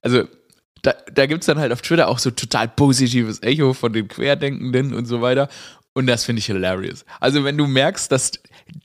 also 0.06 0.28
da, 0.84 0.94
da 1.12 1.26
gibt 1.26 1.42
es 1.42 1.48
dann 1.48 1.58
halt 1.58 1.72
auf 1.72 1.82
Twitter 1.82 2.08
auch 2.08 2.20
so 2.20 2.30
total 2.30 2.68
positives 2.68 3.42
Echo 3.42 3.74
von 3.74 3.92
den 3.92 4.08
Querdenkenden 4.08 4.94
und 4.94 5.08
so 5.08 5.22
weiter. 5.22 5.50
Und 5.94 6.06
das 6.06 6.26
finde 6.26 6.42
ich 6.42 6.46
hilarious. 6.46 7.06
Also, 7.20 7.44
wenn 7.44 7.58
du 7.58 7.66
merkst, 7.66 8.12
dass 8.12 8.34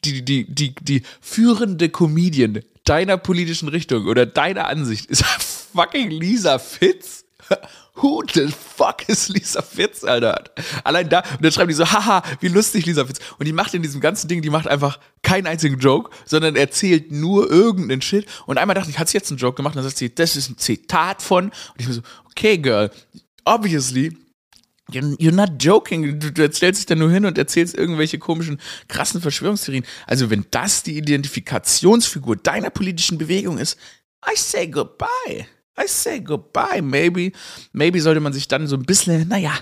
die, 0.05 0.25
die, 0.25 0.47
die, 0.47 0.75
die 0.81 1.03
führende 1.21 1.91
Comedian 1.91 2.61
deiner 2.85 3.19
politischen 3.19 3.69
Richtung 3.69 4.07
oder 4.07 4.25
deiner 4.25 4.69
Ansicht 4.69 5.07
ist 5.07 5.25
fucking 5.75 6.11
Lisa 6.11 6.59
Fitz 6.59 7.25
Who 7.95 8.23
the 8.33 8.49
fuck 8.49 9.09
ist 9.09 9.29
Lisa 9.29 9.63
Fitz, 9.63 10.05
Alter? 10.05 10.45
Allein 10.85 11.09
da, 11.09 11.21
und 11.21 11.45
dann 11.45 11.53
schreiben 11.53 11.69
die 11.69 11.75
so, 11.75 11.91
haha, 11.91 12.23
wie 12.41 12.49
lustig 12.49 12.87
Lisa 12.87 13.05
Fitz. 13.05 13.19
Und 13.39 13.47
die 13.47 13.53
macht 13.53 13.75
in 13.75 13.83
diesem 13.83 14.01
ganzen 14.01 14.29
Ding, 14.29 14.43
die 14.43 14.51
macht 14.51 14.67
einfach 14.67 14.99
keinen 15.23 15.47
einzigen 15.47 15.79
Joke, 15.79 16.11
sondern 16.25 16.57
erzählt 16.57 17.13
nur 17.13 17.51
irgendeinen 17.51 18.01
Shit. 18.01 18.27
Und 18.47 18.59
einmal 18.59 18.75
dachte 18.75 18.91
ich, 18.91 18.99
hat 18.99 19.09
sie 19.09 19.19
jetzt 19.19 19.31
einen 19.31 19.39
Joke 19.39 19.57
gemacht? 19.57 19.75
Und 19.75 19.83
dann 19.83 19.85
sagt 19.85 19.99
sie, 19.99 20.15
das 20.15 20.37
ist 20.37 20.49
ein 20.49 20.59
Zitat 20.59 21.21
von. 21.21 21.47
Und 21.47 21.75
ich 21.79 21.89
mir 21.89 21.95
so, 21.95 22.03
okay, 22.31 22.57
Girl, 22.59 22.91
obviously 23.45 24.17
You're 24.93 25.33
not 25.33 25.63
joking. 25.63 26.19
Du, 26.19 26.33
du 26.33 26.53
stellst 26.53 26.81
dich 26.81 26.87
da 26.87 26.95
nur 26.95 27.11
hin 27.11 27.25
und 27.25 27.39
erzählst 27.39 27.77
irgendwelche 27.77 28.19
komischen, 28.19 28.61
krassen 28.89 29.21
Verschwörungstheorien. 29.21 29.85
Also, 30.07 30.31
wenn 30.31 30.47
das 30.51 30.83
die 30.83 30.99
Identifikationsfigur 30.99 32.37
deiner 32.37 32.71
politischen 32.71 33.19
Bewegung 33.19 33.59
ist, 33.59 33.79
I 34.27 34.37
say 34.37 34.67
goodbye. 34.67 35.47
I 35.83 35.87
say 35.87 36.21
goodbye. 36.21 36.83
Maybe, 36.83 37.33
maybe 37.73 38.01
sollte 38.01 38.21
man 38.21 38.33
sich 38.33 38.49
dann 38.49 38.67
so 38.67 38.77
ein 38.77 38.83
bisschen, 38.83 39.29
naja, 39.29 39.53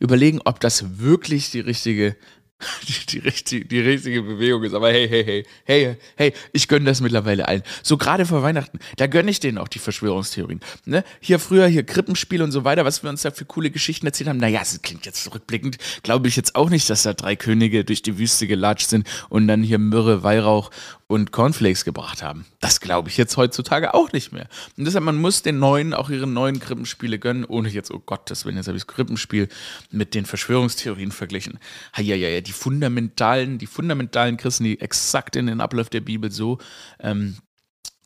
überlegen, 0.00 0.40
ob 0.44 0.60
das 0.60 0.98
wirklich 0.98 1.50
die 1.50 1.60
richtige 1.60 2.16
Die, 2.88 3.20
die, 3.20 3.44
die, 3.44 3.68
die 3.68 3.80
richtige 3.80 4.22
Bewegung 4.22 4.64
ist. 4.64 4.74
Aber 4.74 4.90
hey, 4.90 5.08
hey, 5.08 5.24
hey, 5.24 5.46
hey, 5.64 5.96
hey, 6.16 6.32
ich 6.52 6.66
gönne 6.66 6.86
das 6.86 7.00
mittlerweile 7.00 7.46
allen. 7.46 7.62
So 7.82 7.96
gerade 7.96 8.26
vor 8.26 8.42
Weihnachten, 8.42 8.80
da 8.96 9.06
gönne 9.06 9.30
ich 9.30 9.38
denen 9.38 9.58
auch 9.58 9.68
die 9.68 9.78
Verschwörungstheorien. 9.78 10.60
Ne? 10.84 11.04
Hier 11.20 11.38
früher, 11.38 11.66
hier 11.68 11.84
Krippenspiel 11.84 12.42
und 12.42 12.50
so 12.50 12.64
weiter, 12.64 12.84
was 12.84 13.02
wir 13.02 13.10
uns 13.10 13.22
da 13.22 13.30
für 13.30 13.44
coole 13.44 13.70
Geschichten 13.70 14.06
erzählt 14.06 14.28
haben. 14.28 14.38
Naja, 14.38 14.60
es 14.62 14.82
klingt 14.82 15.06
jetzt 15.06 15.22
zurückblickend, 15.22 15.78
glaube 16.02 16.26
ich 16.26 16.34
jetzt 16.34 16.56
auch 16.56 16.68
nicht, 16.68 16.90
dass 16.90 17.04
da 17.04 17.12
drei 17.12 17.36
Könige 17.36 17.84
durch 17.84 18.02
die 18.02 18.18
Wüste 18.18 18.48
gelatscht 18.48 18.88
sind 18.88 19.06
und 19.28 19.46
dann 19.46 19.62
hier 19.62 19.78
Myrrhe, 19.78 20.24
Weihrauch 20.24 20.70
und 21.08 21.32
Cornflakes 21.32 21.84
gebracht 21.86 22.22
haben. 22.22 22.44
Das 22.60 22.80
glaube 22.80 23.08
ich 23.08 23.16
jetzt 23.16 23.36
heutzutage 23.38 23.94
auch 23.94 24.12
nicht 24.12 24.30
mehr. 24.30 24.46
Und 24.76 24.84
deshalb, 24.84 25.04
man 25.04 25.16
muss 25.16 25.42
den 25.42 25.58
neuen, 25.58 25.94
auch 25.94 26.10
ihre 26.10 26.26
neuen 26.26 26.60
Krippenspiele 26.60 27.18
gönnen, 27.18 27.46
ohne 27.46 27.70
jetzt, 27.70 27.90
oh 27.90 28.02
Gott, 28.04 28.30
das 28.30 28.44
wenn 28.44 28.56
jetzt 28.56 28.68
habe 28.68 28.76
ich 28.76 28.84
das 28.84 28.94
Krippenspiel 28.94 29.48
mit 29.90 30.14
den 30.14 30.26
Verschwörungstheorien 30.26 31.10
verglichen. 31.10 31.58
Ja, 31.96 32.14
ja, 32.14 32.28
ja, 32.28 32.42
die 32.48 32.52
fundamentalen, 32.52 33.58
die 33.58 33.66
fundamentalen 33.66 34.38
Christen, 34.38 34.64
die 34.64 34.80
exakt 34.80 35.36
in 35.36 35.46
den 35.46 35.60
Ablauf 35.60 35.90
der 35.90 36.00
Bibel 36.00 36.30
so 36.32 36.58
ähm, 36.98 37.36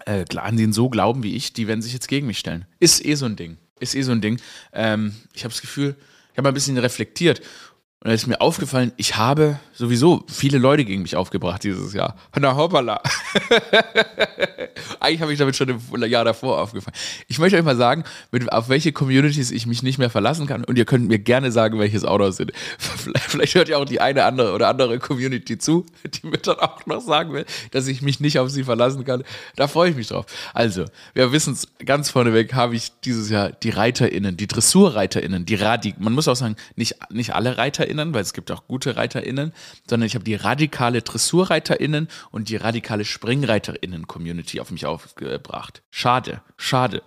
äh, 0.05 0.25
an 0.37 0.57
den 0.57 0.73
so 0.73 0.91
glauben 0.91 1.23
wie 1.23 1.37
ich, 1.37 1.53
die 1.53 1.69
werden 1.69 1.81
sich 1.81 1.93
jetzt 1.93 2.09
gegen 2.09 2.27
mich 2.27 2.39
stellen. 2.39 2.67
Ist 2.81 3.05
eh 3.05 3.15
so 3.15 3.27
ein 3.27 3.37
Ding. 3.37 3.59
Ist 3.79 3.95
eh 3.95 4.03
so 4.03 4.13
ein 4.13 4.21
Ding. 4.21 4.41
Ähm, 4.73 5.15
ich 5.33 5.45
habe 5.45 5.55
das 5.55 5.61
Gefühl, 5.61 5.97
ich 6.33 6.39
habe 6.39 6.49
ein 6.49 6.55
bisschen 6.55 6.77
reflektiert 6.77 7.41
und 8.03 8.09
da 8.09 8.15
ist 8.15 8.27
mir 8.27 8.41
aufgefallen, 8.41 8.91
ich 8.97 9.17
habe 9.17 9.61
sowieso 9.73 10.25
viele 10.27 10.59
Leute 10.59 10.85
gegen 10.85 11.03
mich 11.03 11.15
aufgebracht 11.15 11.63
dieses 11.63 11.93
Jahr. 11.95 12.17
Na 12.37 12.57
hoppala. 12.57 13.01
Eigentlich 15.01 15.23
habe 15.23 15.33
ich 15.33 15.39
damit 15.39 15.55
schon 15.55 15.69
im 15.69 16.05
Jahr 16.11 16.25
davor 16.25 16.61
aufgefallen. 16.61 16.97
Ich 17.29 17.39
möchte 17.39 17.57
euch 17.57 17.63
mal 17.63 17.77
sagen, 17.77 18.03
mit, 18.33 18.53
auf 18.53 18.69
welche 18.69 18.91
Communities 18.91 19.53
ich 19.53 19.67
mich 19.67 19.85
nicht 19.85 19.99
mehr 19.99 20.11
verlassen 20.11 20.49
kann. 20.49 20.65
Und 20.65 20.79
ihr 20.79 20.85
könnt 20.85 21.07
mir 21.07 21.21
gerne 21.21 21.53
sagen, 21.53 21.79
welches 21.79 22.05
Auto 22.05 22.25
es 22.25 22.39
sind. 22.39 22.53
Vielleicht, 22.79 23.31
vielleicht 23.31 23.55
hört 23.55 23.69
ja 23.69 23.79
auch 23.79 23.85
die 23.85 24.01
eine 24.01 24.25
andere 24.25 24.53
oder 24.53 24.69
andere 24.69 24.99
Community 24.99 25.57
zu, 25.59 25.87
die 26.05 26.27
mir 26.27 26.39
dann 26.39 26.59
auch 26.59 26.85
noch 26.87 27.01
sagen 27.01 27.33
will, 27.33 27.47
dass 27.71 27.87
ich 27.87 28.03
mich 28.03 28.19
nicht 28.19 28.41
auf 28.41 28.51
sie 28.51 28.65
verlassen 28.65 29.05
kann. 29.05 29.23
Da 29.55 29.69
freue 29.69 29.91
ich 29.91 29.97
mich 29.97 30.09
drauf. 30.09 30.27
Also, 30.55 30.87
wir 31.15 31.31
wissen 31.31 31.53
es 31.53 31.69
ganz 31.85 32.11
vorneweg, 32.11 32.55
habe 32.55 32.75
ich 32.75 32.93
dieses 33.05 33.31
Jahr 33.31 33.53
die 33.53 33.71
ReiterInnen, 33.71 34.37
die 34.37 34.49
DressurreiterInnen, 34.49 35.47
die 35.47 35.55
Radi, 35.55 35.95
man 35.99 36.13
muss 36.13 36.27
auch 36.27 36.37
sagen, 36.37 36.57
nicht, 36.75 36.97
nicht 37.11 37.35
alle 37.35 37.57
ReiterInnen, 37.57 37.92
Reiterinnen, 37.93 38.15
weil 38.15 38.23
es 38.23 38.33
gibt 38.33 38.51
auch 38.51 38.67
gute 38.67 38.97
ReiterInnen, 38.97 39.53
sondern 39.89 40.07
ich 40.07 40.15
habe 40.15 40.25
die 40.25 40.35
radikale 40.35 41.03
DressurreiterInnen 41.03 42.09
und 42.31 42.49
die 42.49 42.57
radikale 42.57 43.05
SpringreiterInnen-Community 43.05 44.61
auf 44.61 44.71
mich 44.71 44.87
aufgebracht. 44.87 45.83
Schade, 45.91 46.43
schade. 46.57 47.03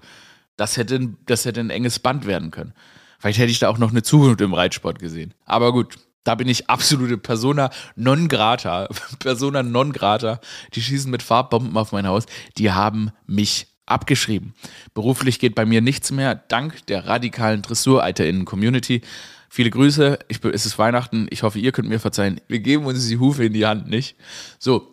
Das 0.58 0.78
hätte, 0.78 1.16
das 1.26 1.46
hätte 1.46 1.60
ein 1.60 1.70
enges 1.70 2.00
Band 2.00 2.26
werden 2.26 2.52
können. 2.52 2.74
Vielleicht 3.20 3.40
hätte 3.40 3.52
ich 3.52 3.60
da 3.60 3.70
auch 3.70 3.78
noch 3.78 3.92
eine 3.92 4.04
Zukunft 4.04 4.42
im 4.42 4.54
Reitsport 4.54 5.00
gesehen. 5.00 5.34
Aber 5.46 5.74
gut, 5.74 5.98
da 6.24 6.36
bin 6.36 6.48
ich 6.48 6.70
absolute 6.70 7.18
Persona 7.18 7.72
non 7.96 8.28
grata. 8.28 8.88
Persona 9.20 9.64
non 9.64 9.92
grata. 9.92 10.40
Die 10.74 10.82
schießen 10.82 11.12
mit 11.12 11.24
Farbbomben 11.24 11.76
auf 11.78 11.92
mein 11.92 12.08
Haus. 12.08 12.26
Die 12.58 12.72
haben 12.72 13.12
mich 13.26 13.68
abgeschrieben. 13.86 14.54
Beruflich 14.94 15.40
geht 15.40 15.56
bei 15.56 15.66
mir 15.66 15.82
nichts 15.82 16.12
mehr, 16.12 16.36
dank 16.36 16.86
der 16.88 17.06
radikalen 17.06 17.62
DressurreiterInnen-Community. 17.62 19.02
Viele 19.50 19.70
Grüße. 19.70 20.20
Ich, 20.28 20.44
es 20.44 20.66
ist 20.66 20.78
Weihnachten. 20.78 21.28
Ich 21.30 21.44
hoffe, 21.44 21.60
ihr 21.60 21.72
könnt 21.72 21.90
mir 21.90 22.00
verzeihen. 22.00 22.42
Wir 22.48 22.60
geben 22.60 22.86
uns 22.86 23.08
die 23.08 23.18
Hufe 23.18 23.46
in 23.46 23.54
die 23.54 23.66
Hand 23.66 23.90
nicht. 23.90 24.16
So. 24.60 24.92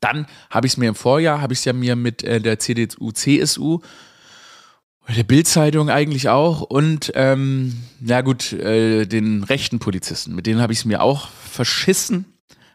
Dann 0.00 0.26
habe 0.48 0.66
ich 0.66 0.74
es 0.74 0.76
mir 0.78 0.88
im 0.88 0.94
Vorjahr, 0.94 1.42
habe 1.42 1.52
ich 1.52 1.58
es 1.58 1.64
ja 1.66 1.74
mir 1.74 1.94
mit 1.94 2.22
äh, 2.22 2.40
der 2.40 2.58
CDU, 2.58 3.12
CSU, 3.12 3.80
der 5.14 5.24
Bildzeitung 5.24 5.90
eigentlich 5.90 6.28
auch 6.28 6.62
und, 6.62 7.12
ähm, 7.14 7.76
na 8.00 8.22
gut, 8.22 8.52
äh, 8.52 9.06
den 9.06 9.44
rechten 9.44 9.78
Polizisten. 9.78 10.34
Mit 10.34 10.46
denen 10.46 10.60
habe 10.60 10.72
ich 10.72 10.80
es 10.80 10.84
mir 10.84 11.02
auch 11.02 11.28
verschissen. 11.28 12.24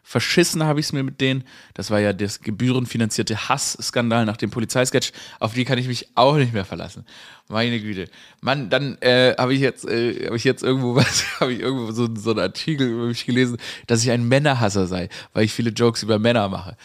Verschissen 0.08 0.62
habe 0.62 0.78
ich 0.78 0.86
es 0.86 0.92
mir 0.92 1.02
mit 1.02 1.20
denen. 1.20 1.42
Das 1.74 1.90
war 1.90 1.98
ja 1.98 2.12
das 2.12 2.40
gebührenfinanzierte 2.40 3.48
Hassskandal 3.48 4.24
nach 4.24 4.36
dem 4.36 4.50
Polizeisketch. 4.50 5.10
Auf 5.40 5.54
die 5.54 5.64
kann 5.64 5.78
ich 5.78 5.88
mich 5.88 6.10
auch 6.14 6.36
nicht 6.36 6.52
mehr 6.52 6.64
verlassen. 6.64 7.04
Meine 7.48 7.80
Güte. 7.80 8.08
Mann, 8.40 8.70
dann 8.70 8.98
äh, 9.02 9.34
habe 9.36 9.52
ich 9.52 9.58
jetzt, 9.58 9.84
äh, 9.84 10.26
habe 10.26 10.36
ich 10.36 10.44
jetzt 10.44 10.62
irgendwo 10.62 10.94
was, 10.94 11.24
habe 11.40 11.52
ich 11.52 11.58
irgendwo 11.58 11.90
so, 11.90 12.08
so 12.14 12.30
einen 12.30 12.38
Artikel 12.38 12.86
über 12.86 13.06
mich 13.06 13.26
gelesen, 13.26 13.56
dass 13.88 14.04
ich 14.04 14.12
ein 14.12 14.28
Männerhasser 14.28 14.86
sei, 14.86 15.08
weil 15.32 15.42
ich 15.42 15.52
viele 15.52 15.70
Jokes 15.70 16.04
über 16.04 16.20
Männer 16.20 16.48
mache. 16.48 16.76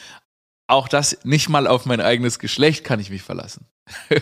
Auch 0.66 0.88
das 0.88 1.20
nicht 1.24 1.48
mal 1.48 1.68
auf 1.68 1.86
mein 1.86 2.02
eigenes 2.02 2.40
Geschlecht 2.40 2.84
kann 2.84 3.00
ich 3.00 3.12
mich 3.12 3.22
verlassen. 3.22 3.68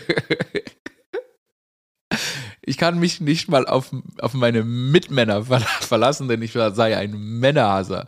ich 2.60 2.76
kann 2.76 2.98
mich 2.98 3.22
nicht 3.22 3.48
mal 3.48 3.66
auf, 3.66 3.94
auf 4.20 4.34
meine 4.34 4.62
Mitmänner 4.62 5.42
verlassen, 5.42 6.28
denn 6.28 6.42
ich 6.42 6.52
sei 6.52 6.98
ein 6.98 7.12
Männerhasser. 7.12 8.04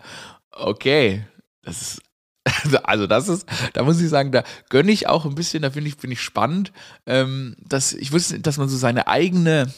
Okay, 0.52 1.24
das 1.62 1.82
ist 1.82 2.02
also 2.82 3.06
das 3.06 3.28
ist, 3.28 3.46
da 3.72 3.84
muss 3.84 4.00
ich 4.00 4.08
sagen, 4.08 4.32
da 4.32 4.42
gönne 4.68 4.92
ich 4.92 5.08
auch 5.08 5.24
ein 5.24 5.34
bisschen, 5.34 5.62
da 5.62 5.70
finde 5.70 5.88
ich, 5.88 5.96
finde 5.96 6.14
ich 6.14 6.20
spannend, 6.20 6.72
ähm, 7.06 7.56
dass 7.60 7.92
ich 7.92 8.12
wusste, 8.12 8.40
dass 8.40 8.58
man 8.58 8.68
so 8.68 8.76
seine 8.76 9.06
eigene 9.06 9.72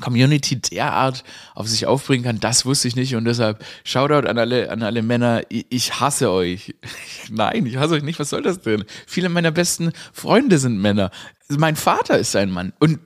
Community 0.00 0.60
derart 0.60 1.24
auf 1.54 1.68
sich 1.68 1.86
aufbringen 1.86 2.24
kann, 2.24 2.38
das 2.38 2.66
wusste 2.66 2.88
ich 2.88 2.96
nicht 2.96 3.16
und 3.16 3.24
deshalb 3.24 3.64
Shoutout 3.84 4.28
an 4.28 4.38
alle, 4.38 4.70
an 4.70 4.82
alle 4.82 5.02
Männer, 5.02 5.42
ich 5.48 6.00
hasse 6.00 6.30
euch. 6.30 6.74
Nein, 7.30 7.64
ich 7.64 7.76
hasse 7.76 7.94
euch 7.94 8.02
nicht, 8.02 8.18
was 8.18 8.30
soll 8.30 8.42
das 8.42 8.60
denn? 8.60 8.84
Viele 9.06 9.30
meiner 9.30 9.52
besten 9.52 9.92
Freunde 10.12 10.58
sind 10.58 10.78
Männer. 10.78 11.10
Mein 11.48 11.76
Vater 11.76 12.18
ist 12.18 12.36
ein 12.36 12.50
Mann 12.50 12.74
und 12.78 13.00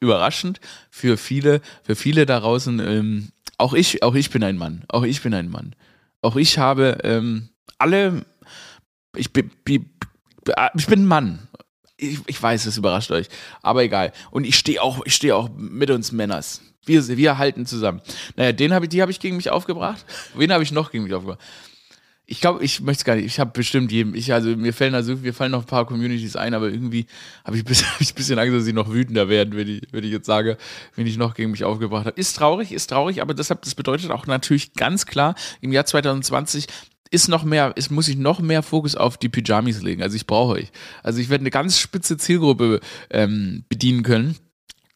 überraschend 0.00 0.60
für 0.90 1.16
viele, 1.16 1.60
für 1.82 1.96
viele 1.96 2.24
da 2.24 2.38
draußen, 2.38 2.78
ähm, 2.78 3.32
auch 3.56 3.74
ich, 3.74 4.04
auch 4.04 4.14
ich 4.14 4.30
bin 4.30 4.44
ein 4.44 4.56
Mann, 4.56 4.84
auch 4.88 5.02
ich 5.02 5.20
bin 5.22 5.34
ein 5.34 5.50
Mann. 5.50 5.74
Auch 6.22 6.36
ich 6.36 6.58
habe 6.58 6.98
ähm, 7.04 7.50
alle, 7.78 8.24
ich 9.16 9.32
bin, 9.32 9.50
ich 9.66 10.86
bin 10.86 11.00
ein 11.02 11.06
Mann. 11.06 11.48
Ich, 11.96 12.20
ich 12.26 12.40
weiß, 12.40 12.66
es 12.66 12.76
überrascht 12.76 13.10
euch, 13.10 13.26
aber 13.62 13.82
egal. 13.82 14.12
Und 14.30 14.44
ich 14.44 14.56
stehe 14.56 14.82
auch, 14.82 15.04
ich 15.04 15.14
stehe 15.14 15.34
auch 15.34 15.50
mit 15.56 15.90
uns 15.90 16.12
Männers. 16.12 16.62
Wir, 16.84 17.06
wir 17.06 17.38
halten 17.38 17.66
zusammen. 17.66 18.00
Naja, 18.36 18.52
den 18.52 18.72
habe 18.72 18.86
ich, 18.86 18.88
die 18.88 19.02
habe 19.02 19.10
ich 19.10 19.20
gegen 19.20 19.36
mich 19.36 19.50
aufgebracht. 19.50 20.04
Wen 20.34 20.52
habe 20.52 20.62
ich 20.62 20.72
noch 20.72 20.90
gegen 20.90 21.04
mich 21.04 21.14
aufgebracht? 21.14 21.40
Ich 22.30 22.42
glaube, 22.42 22.62
ich 22.62 22.82
möchte 22.82 23.00
es 23.00 23.04
gar 23.06 23.16
nicht. 23.16 23.24
Ich 23.24 23.40
habe 23.40 23.52
bestimmt 23.52 23.90
jedem. 23.90 24.14
Ich, 24.14 24.34
also 24.34 24.50
mir 24.54 24.74
fallen 24.74 24.94
also, 24.94 25.16
mir 25.16 25.32
fallen 25.32 25.50
noch 25.50 25.62
ein 25.62 25.66
paar 25.66 25.86
Communities 25.86 26.36
ein, 26.36 26.52
aber 26.52 26.68
irgendwie 26.68 27.06
habe 27.42 27.56
ich, 27.56 27.64
hab 27.66 28.00
ich 28.02 28.12
ein 28.12 28.14
bisschen 28.14 28.38
Angst, 28.38 28.54
dass 28.54 28.64
sie 28.64 28.74
noch 28.74 28.92
wütender 28.92 29.30
werden, 29.30 29.56
wenn 29.56 29.66
ich, 29.66 29.82
wenn 29.92 30.04
ich 30.04 30.10
jetzt 30.10 30.26
sage, 30.26 30.58
wenn 30.94 31.06
ich 31.06 31.16
noch 31.16 31.32
gegen 31.32 31.50
mich 31.50 31.64
aufgebracht 31.64 32.04
habe. 32.04 32.20
Ist 32.20 32.36
traurig, 32.36 32.72
ist 32.72 32.88
traurig, 32.88 33.22
aber 33.22 33.32
deshalb, 33.32 33.62
das 33.62 33.74
bedeutet 33.74 34.10
auch 34.10 34.26
natürlich 34.26 34.74
ganz 34.74 35.06
klar, 35.06 35.36
im 35.62 35.72
Jahr 35.72 35.86
2020 35.86 36.66
ist 37.10 37.28
noch 37.28 37.44
mehr, 37.44 37.72
ist, 37.76 37.90
muss 37.90 38.08
ich 38.08 38.18
noch 38.18 38.40
mehr 38.40 38.62
Fokus 38.62 38.94
auf 38.94 39.16
die 39.16 39.30
Pyjamis 39.30 39.80
legen. 39.80 40.02
Also 40.02 40.14
ich 40.14 40.26
brauche 40.26 40.52
euch. 40.52 40.70
Also 41.02 41.20
ich 41.20 41.30
werde 41.30 41.42
eine 41.42 41.50
ganz 41.50 41.78
spitze 41.78 42.18
Zielgruppe 42.18 42.80
ähm, 43.08 43.64
bedienen 43.70 44.02
können, 44.02 44.36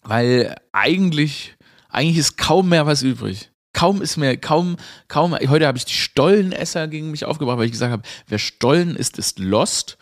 weil 0.03 0.55
eigentlich, 0.73 1.57
eigentlich 1.89 2.19
ist 2.19 2.37
kaum 2.37 2.69
mehr 2.69 2.85
was 2.85 3.03
übrig 3.03 3.52
kaum 3.73 4.03
ist 4.03 4.17
mir, 4.17 4.37
kaum, 4.37 4.77
kaum, 5.09 5.33
heute 5.33 5.67
habe 5.67 5.79
ich 5.79 5.85
die 5.85 5.95
Stollenesser 5.95 6.89
gegen 6.89 7.11
mich 7.11 7.25
aufgebracht, 7.25 7.59
weil 7.59 7.67
ich 7.67 7.73
gesagt 7.73 7.93
habe, 7.93 8.03
wer 8.29 8.39
Stollen 8.39 8.97
ist, 8.97 9.19
ist 9.19 9.39
lost. 9.39 9.99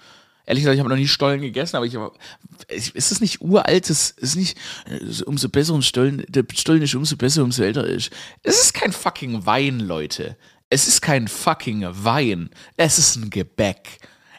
Ehrlich 0.47 0.65
gesagt, 0.65 0.75
ich 0.75 0.81
habe 0.81 0.91
noch 0.91 0.97
nie 0.97 1.07
Stollen 1.07 1.41
gegessen, 1.41 1.77
aber 1.77 1.87
ich 1.87 1.95
habe, 1.95 2.13
ist 2.69 2.97
es 2.97 3.21
nicht 3.21 3.41
uraltes, 3.41 4.11
ist 4.11 4.37
nicht, 4.37 4.59
umso 5.25 5.49
besser 5.49 5.75
und 5.75 5.85
Stollen, 5.85 6.25
der 6.29 6.45
Stollen 6.53 6.83
ist 6.83 6.95
umso 6.95 7.17
besser, 7.17 7.45
umso 7.45 7.63
älter 7.63 7.87
ist. 7.87 8.11
Es 8.43 8.61
ist 8.61 8.75
kein 8.75 8.93
fucking 8.93 9.47
Wein, 9.47 9.79
Leute. 9.79 10.37
Es 10.69 10.89
ist 10.89 11.03
kein 11.03 11.29
fucking 11.29 11.87
Wein. 11.89 12.51
Es 12.77 12.99
ist 12.99 13.17
ein 13.17 13.31
Gebäck. 13.31 13.99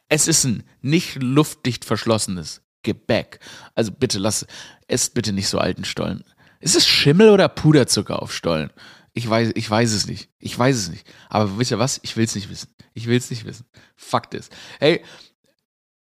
Es 0.09 0.27
ist 0.27 0.43
ein 0.43 0.63
nicht 0.81 1.21
luftdicht 1.21 1.85
verschlossenes 1.85 2.61
Gebäck. 2.83 3.39
Also 3.75 3.91
bitte 3.91 4.19
lass, 4.19 4.45
esst 4.87 5.13
bitte 5.13 5.31
nicht 5.31 5.47
so 5.47 5.59
alten 5.59 5.85
Stollen. 5.85 6.23
Ist 6.59 6.75
es 6.75 6.87
Schimmel 6.87 7.29
oder 7.29 7.47
Puderzucker 7.47 8.21
auf 8.21 8.33
Stollen? 8.33 8.69
Ich 9.13 9.29
weiß, 9.29 9.51
ich 9.55 9.69
weiß 9.69 9.91
es 9.91 10.07
nicht. 10.07 10.29
Ich 10.39 10.57
weiß 10.57 10.75
es 10.77 10.89
nicht. 10.89 11.05
Aber 11.29 11.59
wisst 11.59 11.71
ihr 11.71 11.79
was? 11.79 11.99
Ich 12.03 12.15
will 12.15 12.23
es 12.23 12.33
nicht 12.33 12.49
wissen. 12.49 12.73
Ich 12.93 13.07
will 13.07 13.17
es 13.17 13.29
nicht 13.29 13.43
wissen. 13.43 13.65
Fakt 13.97 14.33
ist. 14.33 14.53
Hey, 14.79 15.03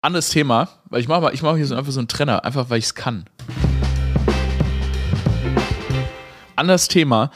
anderes 0.02 0.30
Thema, 0.30 0.82
weil 0.86 1.02
ich 1.02 1.08
mache 1.08 1.22
mal, 1.22 1.34
ich 1.34 1.44
mache 1.44 1.58
hier 1.58 1.68
so 1.68 1.76
einfach 1.76 1.92
so 1.92 2.00
einen 2.00 2.08
Trenner, 2.08 2.44
einfach 2.44 2.72
weil 2.72 2.80
ich 2.80 2.86
es 2.86 2.96
kann. 2.96 3.30
Anderes 6.56 6.88
Thema. 6.88 7.30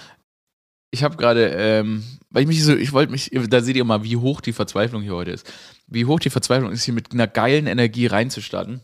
Ich 0.89 1.03
habe 1.03 1.15
gerade, 1.15 1.49
ähm, 1.49 2.03
weil 2.31 2.41
ich 2.41 2.47
mich 2.47 2.63
so, 2.63 2.75
ich 2.75 2.91
wollte 2.91 3.11
mich, 3.11 3.29
da 3.31 3.61
seht 3.61 3.75
ihr 3.75 3.85
mal, 3.85 4.03
wie 4.03 4.17
hoch 4.17 4.41
die 4.41 4.53
Verzweiflung 4.53 5.03
hier 5.03 5.13
heute 5.13 5.31
ist. 5.31 5.51
Wie 5.85 6.05
hoch 6.05 6.19
die 6.19 6.31
Verzweiflung 6.31 6.71
ist, 6.71 6.85
hier 6.85 6.95
mit 6.95 7.11
einer 7.13 7.27
geilen 7.27 7.67
Energie 7.67 8.07
reinzustarten 8.07 8.81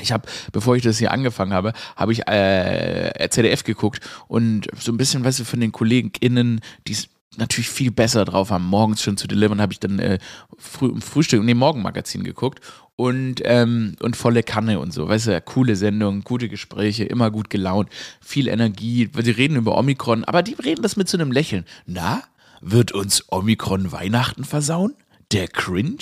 ich 0.00 0.12
habe, 0.12 0.28
bevor 0.52 0.76
ich 0.76 0.82
das 0.82 0.98
hier 0.98 1.10
angefangen 1.10 1.52
habe, 1.52 1.72
habe 1.96 2.12
ich 2.12 2.26
äh, 2.28 3.28
ZDF 3.30 3.64
geguckt 3.64 4.00
und 4.28 4.68
so 4.78 4.92
ein 4.92 4.98
bisschen, 4.98 5.24
weißt 5.24 5.40
du, 5.40 5.44
von 5.44 5.60
den 5.60 5.72
KollegInnen, 5.72 6.60
die 6.86 6.92
es 6.92 7.08
natürlich 7.38 7.68
viel 7.68 7.90
besser 7.90 8.24
drauf 8.24 8.50
haben, 8.50 8.64
morgens 8.64 9.02
schon 9.02 9.16
zu 9.16 9.26
delivern, 9.26 9.60
habe 9.60 9.72
ich 9.72 9.80
dann 9.80 9.98
äh, 9.98 10.18
früh, 10.58 10.88
im 10.88 11.00
Frühstück, 11.00 11.42
nee, 11.42 11.54
Morgenmagazin 11.54 12.24
geguckt 12.24 12.60
und, 12.96 13.40
ähm, 13.44 13.96
und 14.00 14.16
volle 14.16 14.42
Kanne 14.42 14.80
und 14.80 14.92
so, 14.92 15.08
weißt 15.08 15.28
du, 15.28 15.40
coole 15.42 15.76
Sendung, 15.76 16.22
gute 16.22 16.48
Gespräche, 16.48 17.04
immer 17.04 17.30
gut 17.30 17.50
gelaunt, 17.50 17.90
viel 18.20 18.48
Energie, 18.48 19.10
sie 19.22 19.30
reden 19.30 19.56
über 19.56 19.76
Omikron, 19.78 20.24
aber 20.24 20.42
die 20.42 20.54
reden 20.54 20.82
das 20.82 20.96
mit 20.96 21.08
so 21.08 21.18
einem 21.18 21.32
Lächeln. 21.32 21.64
Na, 21.86 22.22
wird 22.60 22.92
uns 22.92 23.24
Omikron 23.28 23.92
Weihnachten 23.92 24.44
versauen? 24.44 24.94
Der 25.32 25.48
Cringe? 25.48 25.98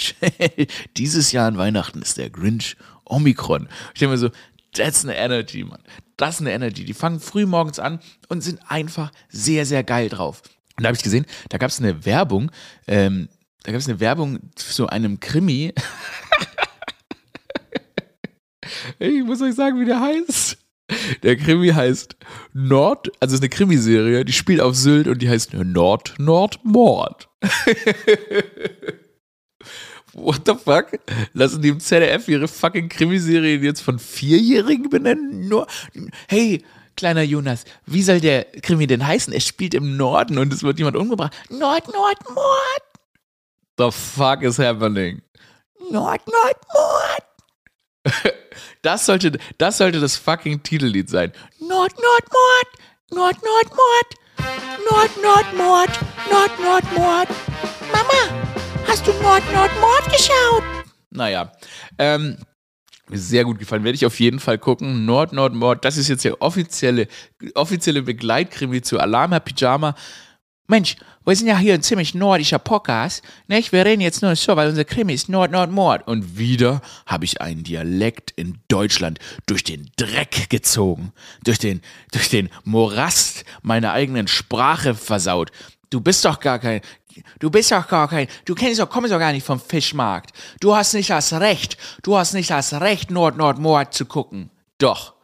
Dieses 0.96 1.32
Jahr 1.32 1.48
an 1.48 1.56
Weihnachten 1.56 2.02
ist 2.02 2.18
der 2.18 2.30
Grinch 2.30 2.76
Omikron. 3.04 3.68
Ich 3.92 4.00
denke 4.00 4.12
mir 4.12 4.18
so, 4.18 4.30
that's 4.72 5.04
eine 5.04 5.16
Energy, 5.16 5.64
Mann. 5.64 5.82
Das 6.16 6.36
ist 6.36 6.40
eine 6.42 6.52
Energy. 6.52 6.84
Die 6.84 6.94
fangen 6.94 7.20
früh 7.20 7.46
morgens 7.46 7.78
an 7.78 8.00
und 8.28 8.42
sind 8.42 8.60
einfach 8.68 9.10
sehr, 9.28 9.66
sehr 9.66 9.82
geil 9.82 10.08
drauf. 10.08 10.42
Und 10.76 10.84
da 10.84 10.88
habe 10.88 10.96
ich 10.96 11.02
gesehen, 11.02 11.26
da 11.48 11.58
gab 11.58 11.70
es 11.70 11.80
eine 11.80 12.04
Werbung, 12.04 12.50
ähm, 12.86 13.28
da 13.62 13.72
gab 13.72 13.80
es 13.80 13.88
eine 13.88 14.00
Werbung 14.00 14.40
zu 14.54 14.88
einem 14.88 15.20
Krimi. 15.20 15.72
ich 18.98 19.24
muss 19.24 19.40
euch 19.40 19.54
sagen, 19.54 19.80
wie 19.80 19.86
der 19.86 20.00
heißt. 20.00 20.58
Der 21.22 21.36
Krimi 21.36 21.68
heißt 21.68 22.16
Nord, 22.52 23.08
also 23.20 23.32
es 23.32 23.40
ist 23.40 23.42
eine 23.42 23.48
Krimiserie, 23.48 24.24
die 24.24 24.32
spielt 24.32 24.60
auf 24.60 24.76
Sylt 24.76 25.08
und 25.08 25.22
die 25.22 25.30
heißt 25.30 25.54
Nord, 25.54 26.14
Nord, 26.18 26.60
Mord. 26.62 27.28
What 30.14 30.42
the 30.46 30.54
fuck? 30.54 30.98
Lassen 31.32 31.60
die 31.60 31.68
im 31.68 31.80
ZDF 31.80 32.28
ihre 32.28 32.48
fucking 32.48 32.88
Krimiserien 32.88 33.62
jetzt 33.62 33.80
von 33.80 33.98
Vierjährigen 33.98 34.88
benennen? 34.88 35.48
Nur, 35.48 35.66
hey, 36.28 36.64
kleiner 36.96 37.22
Jonas, 37.22 37.64
wie 37.84 38.02
soll 38.02 38.20
der 38.20 38.44
Krimi 38.44 38.86
denn 38.86 39.04
heißen? 39.06 39.32
Er 39.32 39.40
spielt 39.40 39.74
im 39.74 39.96
Norden 39.96 40.38
und 40.38 40.52
es 40.52 40.62
wird 40.62 40.78
jemand 40.78 40.96
umgebracht. 40.96 41.34
Nord, 41.50 41.92
Nord, 41.92 42.18
Mord. 42.30 42.82
The 43.76 43.90
fuck 43.90 44.42
is 44.42 44.58
happening? 44.58 45.20
Nord, 45.90 46.22
Nord, 46.26 46.56
Mord. 46.72 47.24
Das 48.82 49.06
sollte, 49.06 49.38
das 49.56 49.78
sollte 49.78 49.98
das 49.98 50.18
fucking 50.18 50.62
Titellied 50.62 51.08
sein. 51.08 51.32
Nord, 51.58 51.92
Nord, 51.98 52.24
Mord. 52.30 52.68
Nord, 53.10 53.42
Nord, 53.42 53.70
Mord. 53.70 54.14
Nord, 54.90 55.22
Nord, 55.22 55.56
Mord. 55.56 55.90
Nord, 56.30 56.60
Nord, 56.60 56.92
Mord. 56.92 57.28
Mama, 57.90 58.43
hast 58.86 59.06
du 59.06 59.12
Nord, 59.22 59.42
Nord, 59.52 59.70
Mord 59.80 60.04
geschaut? 60.06 60.62
Naja, 61.10 61.52
ähm, 61.98 62.36
sehr 63.10 63.44
gut 63.44 63.58
gefallen. 63.58 63.84
Werde 63.84 63.96
ich 63.96 64.06
auf 64.06 64.18
jeden 64.18 64.40
Fall 64.40 64.58
gucken. 64.58 65.04
Nord, 65.04 65.32
Nord, 65.32 65.54
Mord. 65.54 65.84
Das 65.84 65.96
ist 65.96 66.08
jetzt 66.08 66.24
der 66.24 66.40
offizielle, 66.40 67.08
offizielle 67.54 68.02
Begleitkrimi 68.02 68.82
zu 68.82 68.98
Alama 68.98 69.40
Pyjama. 69.40 69.94
Mensch, 70.66 70.96
wir 71.26 71.36
sind 71.36 71.46
ja 71.46 71.58
hier 71.58 71.74
ein 71.74 71.82
ziemlich 71.82 72.14
nordischer 72.14 72.58
Podcast. 72.58 73.22
Nicht? 73.48 73.72
Wir 73.72 73.84
reden 73.84 74.00
jetzt 74.00 74.22
nur 74.22 74.34
so, 74.34 74.56
weil 74.56 74.70
unser 74.70 74.84
Krimi 74.84 75.12
ist 75.12 75.28
Nord, 75.28 75.50
Nord, 75.50 75.70
Mord. 75.70 76.06
Und 76.08 76.38
wieder 76.38 76.80
habe 77.06 77.26
ich 77.26 77.42
einen 77.42 77.64
Dialekt 77.64 78.30
in 78.30 78.58
Deutschland 78.68 79.18
durch 79.46 79.62
den 79.62 79.90
Dreck 79.96 80.48
gezogen. 80.48 81.12
Durch 81.44 81.58
den, 81.58 81.82
durch 82.12 82.30
den 82.30 82.48
Morast 82.64 83.44
meiner 83.62 83.92
eigenen 83.92 84.26
Sprache 84.26 84.94
versaut. 84.94 85.50
Du 85.90 86.00
bist 86.00 86.24
doch 86.24 86.40
gar 86.40 86.58
kein, 86.58 86.80
du 87.38 87.50
bist 87.50 87.72
doch 87.72 87.86
gar 87.88 88.08
kein, 88.08 88.28
du 88.44 88.54
kennst 88.54 88.80
doch, 88.80 88.88
kommst 88.88 89.12
doch 89.12 89.18
gar 89.18 89.32
nicht 89.32 89.46
vom 89.46 89.60
Fischmarkt. 89.60 90.32
Du 90.60 90.74
hast 90.74 90.94
nicht 90.94 91.10
das 91.10 91.32
Recht, 91.32 91.76
du 92.02 92.16
hast 92.16 92.34
nicht 92.34 92.50
das 92.50 92.72
Recht, 92.80 93.10
Nord, 93.10 93.36
Nord, 93.36 93.58
Mord 93.58 93.94
zu 93.94 94.06
gucken. 94.06 94.50
Doch. 94.78 95.14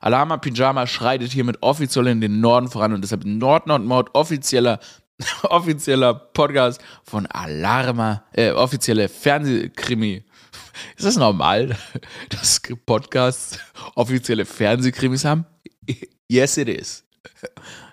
Alama 0.00 0.36
Pyjama 0.36 0.86
schreitet 0.86 1.32
hiermit 1.32 1.58
offiziell 1.60 2.06
in 2.06 2.20
den 2.20 2.40
Norden 2.40 2.68
voran 2.68 2.92
und 2.92 3.02
deshalb 3.02 3.24
Nord 3.24 3.66
Nord 3.66 3.84
Mord 3.84 4.14
offizieller 4.14 4.78
offizieller 5.42 6.14
Podcast 6.14 6.80
von 7.04 7.26
Alarma, 7.26 8.24
äh, 8.32 8.50
offizielle 8.50 9.08
Fernsehkrimi. 9.08 10.24
Ist 10.96 11.06
das 11.06 11.16
normal, 11.16 11.76
dass 12.28 12.60
Podcasts 12.86 13.58
offizielle 13.94 14.44
Fernsehkrimis 14.44 15.24
haben? 15.24 15.44
Yes, 16.28 16.56
it 16.56 16.68
is. 16.68 17.04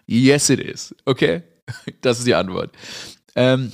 Yes, 0.06 0.50
it 0.50 0.60
is. 0.60 0.94
Okay? 1.06 1.44
Das 2.02 2.20
ist 2.20 2.28
die 2.28 2.36
Antwort. 2.36 2.76
Ähm, 3.36 3.72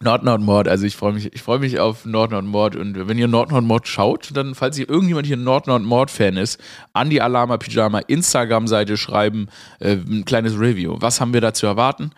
Nord 0.00 0.22
Nord 0.22 0.40
Mord, 0.40 0.68
also 0.68 0.86
ich 0.86 0.96
freue 0.96 1.12
mich, 1.12 1.32
ich 1.32 1.42
freue 1.42 1.58
mich 1.58 1.80
auf 1.80 2.04
Nord 2.04 2.30
Nord 2.30 2.44
Mord 2.44 2.76
und 2.76 3.08
wenn 3.08 3.18
ihr 3.18 3.26
Nord 3.26 3.50
Nord 3.50 3.64
Mord 3.64 3.88
schaut, 3.88 4.30
dann 4.36 4.54
falls 4.54 4.78
ihr 4.78 4.88
irgendjemand 4.88 5.26
hier 5.26 5.36
Nord 5.36 5.66
Nord 5.66 5.82
Mord 5.82 6.10
Fan 6.10 6.36
ist, 6.36 6.60
an 6.92 7.10
die 7.10 7.20
Alama 7.20 7.56
Pyjama 7.56 7.98
Instagram 8.00 8.68
Seite 8.68 8.96
schreiben 8.96 9.48
äh, 9.80 9.94
ein 9.94 10.24
kleines 10.24 10.58
Review. 10.58 10.96
Was 11.00 11.20
haben 11.20 11.32
wir 11.32 11.40
da 11.40 11.52
zu 11.52 11.66
erwarten? 11.66 12.12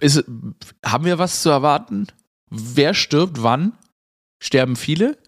Ist, 0.00 0.24
haben 0.84 1.04
wir 1.04 1.18
was 1.18 1.42
zu 1.42 1.50
erwarten? 1.50 2.06
Wer 2.50 2.94
stirbt 2.94 3.42
wann? 3.42 3.72
Sterben 4.40 4.76
viele? 4.76 5.18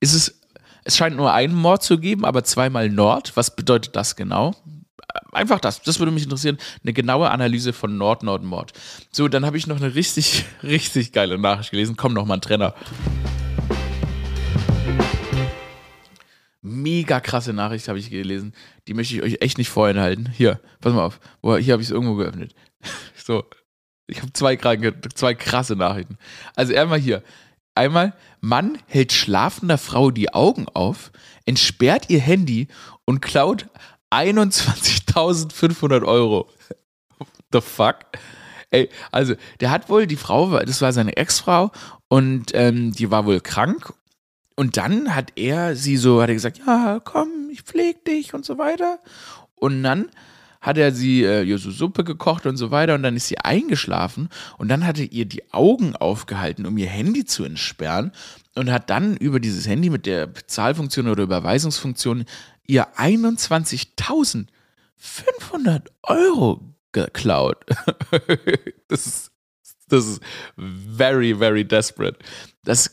Ist 0.00 0.14
es 0.14 0.40
es 0.84 0.98
scheint 0.98 1.16
nur 1.16 1.32
einen 1.32 1.54
Mord 1.54 1.82
zu 1.82 1.98
geben, 1.98 2.24
aber 2.26 2.44
zweimal 2.44 2.90
Nord. 2.90 3.36
Was 3.36 3.56
bedeutet 3.56 3.96
das 3.96 4.16
genau? 4.16 4.54
Einfach 5.32 5.60
das. 5.60 5.82
Das 5.82 5.98
würde 5.98 6.12
mich 6.12 6.24
interessieren. 6.24 6.58
Eine 6.82 6.92
genaue 6.92 7.30
Analyse 7.30 7.72
von 7.72 7.96
Nord, 7.98 8.22
Nord, 8.22 8.44
Mord. 8.44 8.72
So, 9.10 9.28
dann 9.28 9.44
habe 9.44 9.56
ich 9.56 9.66
noch 9.66 9.76
eine 9.76 9.94
richtig, 9.94 10.44
richtig 10.62 11.12
geile 11.12 11.38
Nachricht 11.38 11.70
gelesen. 11.70 11.96
Komm 11.96 12.14
noch 12.14 12.26
mal 12.26 12.34
ein 12.34 12.40
Trenner. 12.40 12.74
Mega 16.62 17.20
krasse 17.20 17.52
Nachricht 17.52 17.88
habe 17.88 17.98
ich 17.98 18.10
gelesen. 18.10 18.54
Die 18.88 18.94
möchte 18.94 19.14
ich 19.14 19.22
euch 19.22 19.36
echt 19.40 19.58
nicht 19.58 19.68
vorenthalten. 19.68 20.30
Hier, 20.30 20.60
pass 20.80 20.94
mal 20.94 21.04
auf. 21.04 21.20
Hier 21.42 21.72
habe 21.72 21.82
ich 21.82 21.88
es 21.88 21.90
irgendwo 21.90 22.14
geöffnet. 22.14 22.54
So. 23.16 23.44
Ich 24.06 24.20
habe 24.20 24.34
zwei, 24.34 24.56
zwei 25.14 25.32
krasse 25.32 25.76
Nachrichten. 25.76 26.18
Also 26.54 26.74
einmal 26.74 26.98
hier. 26.98 27.22
Einmal, 27.74 28.12
Mann 28.40 28.78
hält 28.86 29.12
schlafender 29.12 29.78
Frau 29.78 30.10
die 30.10 30.32
Augen 30.32 30.66
auf, 30.68 31.10
entsperrt 31.44 32.08
ihr 32.08 32.20
Handy 32.20 32.68
und 33.04 33.20
klaut 33.20 33.66
21.500 34.10 36.04
Euro. 36.04 36.48
The 37.52 37.60
fuck? 37.60 37.96
Ey, 38.70 38.88
also, 39.12 39.34
der 39.60 39.70
hat 39.70 39.88
wohl 39.88 40.06
die 40.06 40.16
Frau, 40.16 40.58
das 40.60 40.80
war 40.82 40.92
seine 40.92 41.16
Ex-Frau 41.16 41.70
und 42.08 42.50
ähm, 42.54 42.92
die 42.92 43.10
war 43.10 43.26
wohl 43.26 43.40
krank. 43.40 43.92
Und 44.56 44.76
dann 44.76 45.14
hat 45.14 45.32
er 45.36 45.76
sie 45.76 45.96
so, 45.96 46.20
hat 46.22 46.28
er 46.28 46.34
gesagt, 46.34 46.60
ja, 46.64 47.00
komm, 47.02 47.50
ich 47.50 47.62
pfleg 47.62 48.04
dich 48.04 48.34
und 48.34 48.44
so 48.44 48.58
weiter. 48.58 48.98
Und 49.54 49.82
dann 49.82 50.10
hat 50.64 50.78
er 50.78 50.92
sie 50.92 51.22
äh, 51.22 51.56
so 51.58 51.70
Suppe 51.70 52.04
gekocht 52.04 52.46
und 52.46 52.56
so 52.56 52.70
weiter 52.70 52.94
und 52.94 53.02
dann 53.02 53.16
ist 53.16 53.28
sie 53.28 53.38
eingeschlafen 53.38 54.30
und 54.56 54.68
dann 54.68 54.86
hat 54.86 54.98
er 54.98 55.12
ihr 55.12 55.26
die 55.26 55.52
Augen 55.52 55.94
aufgehalten, 55.94 56.64
um 56.64 56.78
ihr 56.78 56.88
Handy 56.88 57.26
zu 57.26 57.44
entsperren 57.44 58.12
und 58.54 58.72
hat 58.72 58.88
dann 58.88 59.16
über 59.18 59.40
dieses 59.40 59.68
Handy 59.68 59.90
mit 59.90 60.06
der 60.06 60.26
Bezahlfunktion 60.26 61.08
oder 61.08 61.24
Überweisungsfunktion 61.24 62.24
ihr 62.66 62.88
21.500 62.96 65.86
Euro 66.02 66.60
geklaut. 66.92 67.64
das 68.88 69.06
ist, 69.06 69.30
das 69.88 70.06
ist 70.06 70.20
very, 70.56 71.34
very 71.34 71.64
desperate. 71.64 72.18
Das 72.64 72.90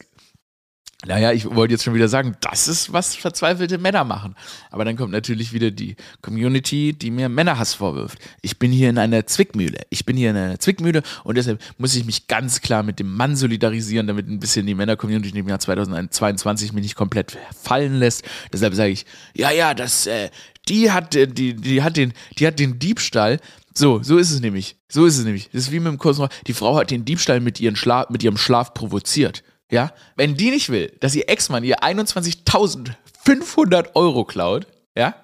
naja, 1.05 1.31
ich 1.31 1.49
wollte 1.49 1.73
jetzt 1.73 1.83
schon 1.83 1.95
wieder 1.95 2.07
sagen, 2.07 2.35
das 2.41 2.67
ist, 2.67 2.93
was 2.93 3.15
verzweifelte 3.15 3.79
Männer 3.79 4.03
machen. 4.03 4.35
Aber 4.69 4.85
dann 4.85 4.95
kommt 4.95 5.11
natürlich 5.11 5.51
wieder 5.51 5.71
die 5.71 5.95
Community, 6.21 6.93
die 6.93 7.09
mir 7.09 7.27
Männerhass 7.27 7.73
vorwirft. 7.73 8.19
Ich 8.41 8.59
bin 8.59 8.71
hier 8.71 8.89
in 8.89 8.99
einer 8.99 9.25
Zwickmühle. 9.25 9.79
Ich 9.89 10.05
bin 10.05 10.15
hier 10.15 10.29
in 10.29 10.37
einer 10.37 10.59
Zwickmühle 10.59 11.01
und 11.23 11.37
deshalb 11.37 11.59
muss 11.79 11.95
ich 11.95 12.05
mich 12.05 12.27
ganz 12.27 12.61
klar 12.61 12.83
mit 12.83 12.99
dem 12.99 13.15
Mann 13.15 13.35
solidarisieren, 13.35 14.05
damit 14.05 14.27
ein 14.27 14.39
bisschen 14.39 14.67
die 14.67 14.75
Männer-Community 14.75 15.37
im 15.39 15.49
Jahr 15.49 15.59
2022 15.59 16.73
mich 16.73 16.83
nicht 16.83 16.95
komplett 16.95 17.35
fallen 17.59 17.95
lässt. 17.95 18.23
Deshalb 18.53 18.75
sage 18.75 18.91
ich, 18.91 19.05
ja, 19.33 19.49
ja, 19.49 19.73
das, 19.73 20.05
äh, 20.05 20.29
die 20.69 20.91
hat, 20.91 21.15
äh, 21.15 21.27
die, 21.27 21.55
die 21.55 21.81
hat 21.81 21.97
den, 21.97 22.13
die 22.37 22.45
hat 22.45 22.59
den 22.59 22.77
Diebstahl 22.77 23.39
so, 23.73 24.03
so 24.03 24.17
ist 24.17 24.31
es 24.31 24.41
nämlich. 24.41 24.75
So 24.89 25.05
ist 25.05 25.17
es 25.17 25.23
nämlich. 25.23 25.49
Das 25.51 25.63
ist 25.63 25.71
wie 25.71 25.79
mit 25.79 25.87
dem 25.87 25.97
Kurs. 25.97 26.21
Die 26.45 26.53
Frau 26.53 26.75
hat 26.75 26.91
den 26.91 27.05
Diebstahl 27.05 27.39
mit, 27.39 27.59
ihren 27.59 27.75
Schla 27.75 28.05
mit 28.09 28.21
ihrem 28.21 28.37
Schlaf 28.37 28.73
provoziert. 28.73 29.43
Ja, 29.71 29.91
wenn 30.17 30.36
die 30.36 30.51
nicht 30.51 30.69
will, 30.69 30.91
dass 30.99 31.15
ihr 31.15 31.29
Ex-Mann 31.29 31.63
ihr 31.63 31.81
21.500 31.81 33.95
Euro 33.95 34.25
klaut, 34.25 34.67
ja, 34.97 35.15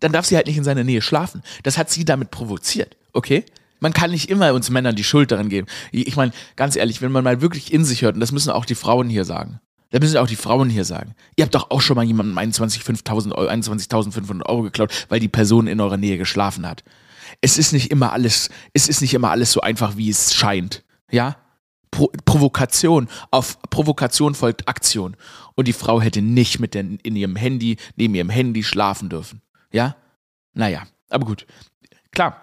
dann 0.00 0.12
darf 0.12 0.26
sie 0.26 0.36
halt 0.36 0.46
nicht 0.46 0.58
in 0.58 0.64
seiner 0.64 0.84
Nähe 0.84 1.02
schlafen. 1.02 1.42
Das 1.62 1.78
hat 1.78 1.90
sie 1.90 2.04
damit 2.04 2.30
provoziert, 2.30 2.96
okay? 3.14 3.46
Man 3.80 3.94
kann 3.94 4.10
nicht 4.10 4.28
immer 4.28 4.52
uns 4.52 4.68
Männern 4.68 4.96
die 4.96 5.04
Schuld 5.04 5.30
daran 5.30 5.48
geben. 5.48 5.66
Ich 5.90 6.16
meine, 6.16 6.32
ganz 6.56 6.76
ehrlich, 6.76 7.00
wenn 7.00 7.10
man 7.10 7.24
mal 7.24 7.40
wirklich 7.40 7.72
in 7.72 7.86
sich 7.86 8.02
hört, 8.02 8.12
und 8.14 8.20
das 8.20 8.32
müssen 8.32 8.50
auch 8.50 8.66
die 8.66 8.74
Frauen 8.74 9.08
hier 9.08 9.24
sagen, 9.24 9.60
da 9.90 9.98
müssen 9.98 10.18
auch 10.18 10.26
die 10.26 10.36
Frauen 10.36 10.68
hier 10.68 10.84
sagen. 10.84 11.14
Ihr 11.36 11.44
habt 11.44 11.54
doch 11.54 11.70
auch 11.70 11.80
schon 11.80 11.96
mal 11.96 12.04
jemandem 12.04 12.36
21.500 12.38 13.32
Euro, 13.32 13.50
21.500 13.50 14.44
Euro 14.46 14.60
geklaut, 14.62 14.92
weil 15.08 15.20
die 15.20 15.28
Person 15.28 15.66
in 15.66 15.80
eurer 15.80 15.96
Nähe 15.96 16.18
geschlafen 16.18 16.68
hat. 16.68 16.84
Es 17.40 17.56
ist 17.56 17.72
nicht 17.72 17.90
immer 17.90 18.12
alles, 18.12 18.50
es 18.74 18.88
ist 18.88 19.00
nicht 19.00 19.14
immer 19.14 19.30
alles 19.30 19.52
so 19.52 19.62
einfach, 19.62 19.96
wie 19.96 20.10
es 20.10 20.34
scheint. 20.34 20.84
Ja? 21.10 21.38
Pro 21.90 22.10
Provokation. 22.24 23.08
Auf 23.30 23.60
Provokation 23.70 24.34
folgt 24.34 24.68
Aktion. 24.68 25.16
Und 25.54 25.68
die 25.68 25.72
Frau 25.72 26.00
hätte 26.00 26.22
nicht 26.22 26.60
mit 26.60 26.74
der, 26.74 26.84
in 27.02 27.16
ihrem 27.16 27.36
Handy, 27.36 27.76
neben 27.96 28.14
ihrem 28.14 28.30
Handy 28.30 28.62
schlafen 28.62 29.08
dürfen. 29.08 29.42
Ja? 29.72 29.96
Naja, 30.54 30.86
aber 31.08 31.26
gut. 31.26 31.46
Klar, 32.12 32.40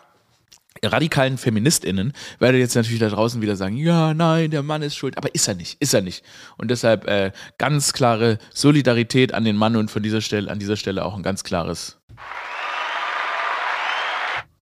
radikalen 0.84 1.38
FeministInnen 1.38 2.14
werden 2.40 2.60
jetzt 2.60 2.76
natürlich 2.76 3.00
da 3.00 3.10
draußen 3.10 3.42
wieder 3.42 3.56
sagen, 3.56 3.78
ja, 3.78 4.14
nein, 4.14 4.52
der 4.52 4.64
Mann 4.64 4.82
ist 4.82 4.96
schuld, 4.96 5.18
aber 5.18 5.34
ist 5.34 5.48
er 5.48 5.56
nicht, 5.56 5.82
ist 5.82 5.94
er 5.94 6.02
nicht. 6.02 6.24
Und 6.58 6.70
deshalb 6.70 7.08
äh, 7.08 7.32
ganz 7.58 7.94
klare 7.94 8.38
Solidarität 8.54 9.34
an 9.34 9.44
den 9.44 9.56
Mann 9.56 9.76
und 9.76 9.92
von 9.92 10.04
dieser 10.04 10.22
Stelle, 10.22 10.50
an 10.52 10.60
dieser 10.60 10.78
Stelle 10.78 11.04
auch 11.04 11.16
ein 11.16 11.24
ganz 11.24 11.44
klares 11.44 11.98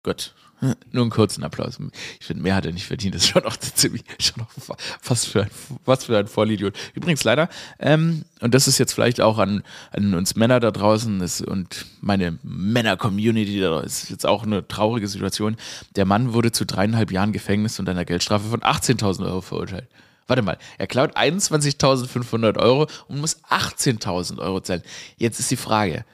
Gut, 0.01 0.33
Nur 0.91 1.03
einen 1.03 1.09
kurzen 1.09 1.43
Applaus. 1.43 1.77
Ich 2.19 2.25
finde, 2.25 2.43
mehr 2.43 2.55
hat 2.55 2.65
er 2.65 2.73
nicht 2.73 2.85
verdient. 2.85 3.15
Das 3.15 3.23
ist 3.23 3.29
schon 3.29 3.43
noch 3.43 3.57
ziemlich, 3.59 4.03
schon 4.19 4.43
noch 4.43 4.77
fast 5.01 5.27
für 5.27 5.43
ein, 5.43 5.51
was 5.85 6.05
für 6.05 6.17
ein 6.17 6.27
Vollidiot. 6.27 6.75
Übrigens 6.93 7.23
leider, 7.23 7.49
ähm, 7.79 8.25
und 8.41 8.53
das 8.53 8.67
ist 8.67 8.77
jetzt 8.77 8.93
vielleicht 8.93 9.21
auch 9.21 9.37
an, 9.37 9.63
an 9.91 10.13
uns 10.13 10.35
Männer 10.35 10.59
da 10.59 10.71
draußen 10.71 11.19
das, 11.19 11.41
und 11.41 11.85
meine 12.01 12.37
Männer-Community 12.43 13.59
da 13.59 13.79
ist 13.81 14.09
jetzt 14.09 14.25
auch 14.25 14.43
eine 14.43 14.67
traurige 14.67 15.07
Situation. 15.07 15.55
Der 15.95 16.05
Mann 16.05 16.33
wurde 16.33 16.51
zu 16.51 16.65
dreieinhalb 16.65 17.11
Jahren 17.11 17.31
Gefängnis 17.31 17.79
und 17.79 17.87
einer 17.87 18.05
Geldstrafe 18.05 18.49
von 18.49 18.61
18.000 18.61 19.25
Euro 19.25 19.41
verurteilt. 19.41 19.87
Warte 20.27 20.41
mal, 20.43 20.59
er 20.77 20.87
klaut 20.87 21.17
21.500 21.17 22.57
Euro 22.57 22.87
und 23.07 23.19
muss 23.19 23.43
18.000 23.45 24.37
Euro 24.37 24.61
zahlen. 24.61 24.83
Jetzt 25.17 25.39
ist 25.39 25.49
die 25.49 25.55
Frage, 25.55 26.05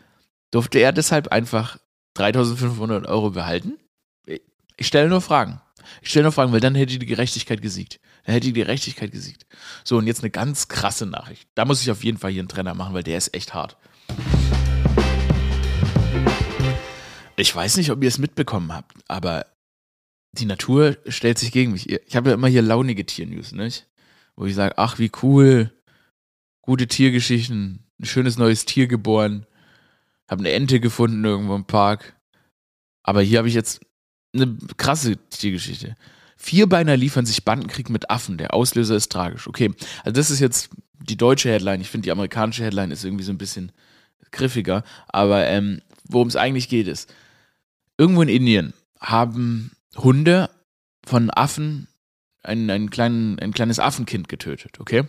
durfte 0.51 0.79
er 0.79 0.93
deshalb 0.93 1.29
einfach 1.29 1.77
3.500 2.15 3.07
Euro 3.07 3.31
behalten? 3.31 3.73
Ich 4.77 4.87
stelle 4.87 5.07
nur 5.07 5.21
Fragen. 5.21 5.61
Ich 6.01 6.09
stelle 6.09 6.23
nur 6.23 6.31
Fragen, 6.31 6.51
weil 6.51 6.59
dann 6.59 6.75
hätte 6.75 6.99
die 6.99 7.05
Gerechtigkeit 7.05 7.61
gesiegt. 7.61 7.99
Dann 8.25 8.33
hätte 8.33 8.47
die 8.47 8.53
Gerechtigkeit 8.53 9.11
gesiegt. 9.11 9.45
So, 9.83 9.97
und 9.97 10.07
jetzt 10.07 10.21
eine 10.21 10.31
ganz 10.31 10.67
krasse 10.67 11.05
Nachricht. 11.05 11.47
Da 11.55 11.63
muss 11.63 11.81
ich 11.81 11.91
auf 11.91 12.03
jeden 12.03 12.17
Fall 12.17 12.31
hier 12.31 12.41
einen 12.41 12.49
Trenner 12.49 12.73
machen, 12.73 12.93
weil 12.93 13.03
der 13.03 13.17
ist 13.17 13.33
echt 13.33 13.53
hart. 13.53 13.77
Ich 17.37 17.55
weiß 17.55 17.77
nicht, 17.77 17.91
ob 17.91 18.01
ihr 18.01 18.09
es 18.09 18.17
mitbekommen 18.17 18.73
habt, 18.73 18.93
aber 19.07 19.45
die 20.33 20.45
Natur 20.45 20.97
stellt 21.07 21.37
sich 21.39 21.51
gegen 21.51 21.71
mich. 21.71 21.89
Ich 21.89 22.15
habe 22.15 22.29
ja 22.29 22.35
immer 22.35 22.47
hier 22.47 22.61
launige 22.61 23.05
Tiernews, 23.05 23.53
nicht? 23.53 23.87
Wo 24.35 24.45
ich 24.45 24.55
sage, 24.55 24.77
ach, 24.77 24.99
wie 24.99 25.11
cool. 25.21 25.71
Gute 26.61 26.87
Tiergeschichten. 26.87 27.85
Ein 27.99 28.05
schönes 28.05 28.37
neues 28.37 28.65
Tier 28.65 28.87
geboren. 28.87 29.45
Habe 30.27 30.41
eine 30.41 30.51
Ente 30.51 30.81
gefunden 30.81 31.23
irgendwo 31.23 31.55
im 31.55 31.65
Park. 31.65 32.17
Aber 33.03 33.21
hier 33.21 33.37
habe 33.37 33.47
ich 33.47 33.53
jetzt 33.53 33.79
eine 34.35 34.57
krasse 34.77 35.17
Tiergeschichte. 35.29 35.95
Vierbeiner 36.37 36.97
liefern 36.97 37.25
sich 37.25 37.45
Bandenkrieg 37.45 37.89
mit 37.89 38.09
Affen. 38.09 38.37
Der 38.37 38.53
Auslöser 38.53 38.95
ist 38.95 39.11
tragisch. 39.11 39.47
Okay, 39.47 39.73
also 40.03 40.11
das 40.11 40.29
ist 40.29 40.39
jetzt 40.39 40.69
die 41.01 41.17
deutsche 41.17 41.49
Headline. 41.49 41.81
Ich 41.81 41.89
finde, 41.89 42.05
die 42.05 42.11
amerikanische 42.11 42.63
Headline 42.63 42.91
ist 42.91 43.03
irgendwie 43.03 43.23
so 43.23 43.31
ein 43.31 43.37
bisschen 43.37 43.71
griffiger. 44.31 44.83
Aber 45.07 45.45
ähm, 45.47 45.81
worum 46.07 46.27
es 46.27 46.35
eigentlich 46.35 46.69
geht, 46.69 46.87
ist, 46.87 47.13
irgendwo 47.97 48.21
in 48.21 48.29
Indien 48.29 48.73
haben 48.99 49.71
Hunde 49.95 50.49
von 51.05 51.29
Affen 51.29 51.87
ein, 52.43 52.69
ein, 52.69 52.89
kleinen, 52.89 53.39
ein 53.39 53.53
kleines 53.53 53.79
Affenkind 53.79 54.29
getötet, 54.29 54.79
okay? 54.79 55.05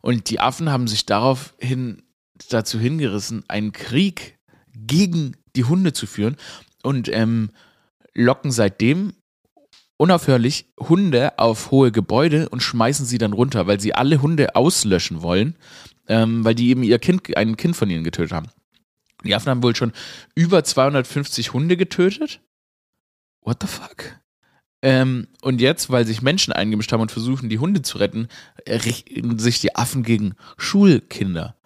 Und 0.00 0.28
die 0.30 0.40
Affen 0.40 0.70
haben 0.70 0.86
sich 0.86 1.06
daraufhin 1.06 2.02
dazu 2.50 2.78
hingerissen, 2.78 3.44
einen 3.48 3.72
Krieg 3.72 4.38
gegen 4.74 5.36
die 5.56 5.64
Hunde 5.64 5.92
zu 5.92 6.06
führen. 6.06 6.36
Und 6.82 7.08
ähm, 7.08 7.50
locken 8.14 8.50
seitdem 8.50 9.12
unaufhörlich 9.96 10.72
Hunde 10.78 11.38
auf 11.38 11.70
hohe 11.70 11.92
Gebäude 11.92 12.48
und 12.48 12.62
schmeißen 12.62 13.06
sie 13.06 13.18
dann 13.18 13.32
runter, 13.32 13.66
weil 13.66 13.80
sie 13.80 13.94
alle 13.94 14.22
Hunde 14.22 14.56
auslöschen 14.56 15.22
wollen, 15.22 15.56
ähm, 16.08 16.44
weil 16.44 16.54
die 16.54 16.68
eben 16.68 16.82
ihr 16.82 16.98
Kind, 16.98 17.36
ein 17.36 17.56
Kind 17.56 17.76
von 17.76 17.90
ihnen 17.90 18.04
getötet 18.04 18.32
haben. 18.32 18.48
Die 19.24 19.34
Affen 19.34 19.50
haben 19.50 19.62
wohl 19.62 19.74
schon 19.74 19.92
über 20.34 20.64
250 20.64 21.52
Hunde 21.52 21.76
getötet. 21.76 22.40
What 23.40 23.58
the 23.60 23.66
fuck? 23.66 24.20
Ähm, 24.82 25.28
und 25.40 25.60
jetzt, 25.62 25.90
weil 25.90 26.06
sich 26.06 26.20
Menschen 26.20 26.52
eingemischt 26.52 26.92
haben 26.92 27.00
und 27.00 27.12
versuchen, 27.12 27.48
die 27.48 27.58
Hunde 27.58 27.80
zu 27.80 27.96
retten, 27.98 28.28
richten 28.68 29.38
sich 29.38 29.60
die 29.60 29.74
Affen 29.76 30.02
gegen 30.02 30.34
Schulkinder. 30.58 31.56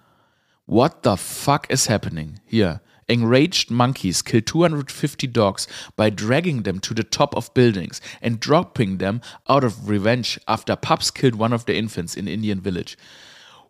What 0.67 0.99
the 1.03 1.15
fuck 1.17 1.69
is 1.71 1.89
happening? 1.89 2.39
Hier. 2.47 2.81
Enraged 3.09 3.71
monkeys 3.71 4.21
kill 4.23 4.43
250 4.43 5.27
dogs 5.29 5.67
by 5.97 6.11
dragging 6.11 6.65
them 6.65 6.79
to 6.81 6.93
the 6.93 7.05
top 7.05 7.35
of 7.35 7.53
buildings 7.55 8.01
and 8.21 8.39
dropping 8.39 8.99
them 8.99 9.23
out 9.49 9.65
of 9.65 9.89
revenge 9.89 10.39
after 10.47 10.77
pups 10.77 11.11
killed 11.11 11.35
one 11.35 11.55
of 11.55 11.65
their 11.65 11.77
infants 11.77 12.17
in 12.17 12.29
Indian 12.29 12.61
village. 12.61 12.99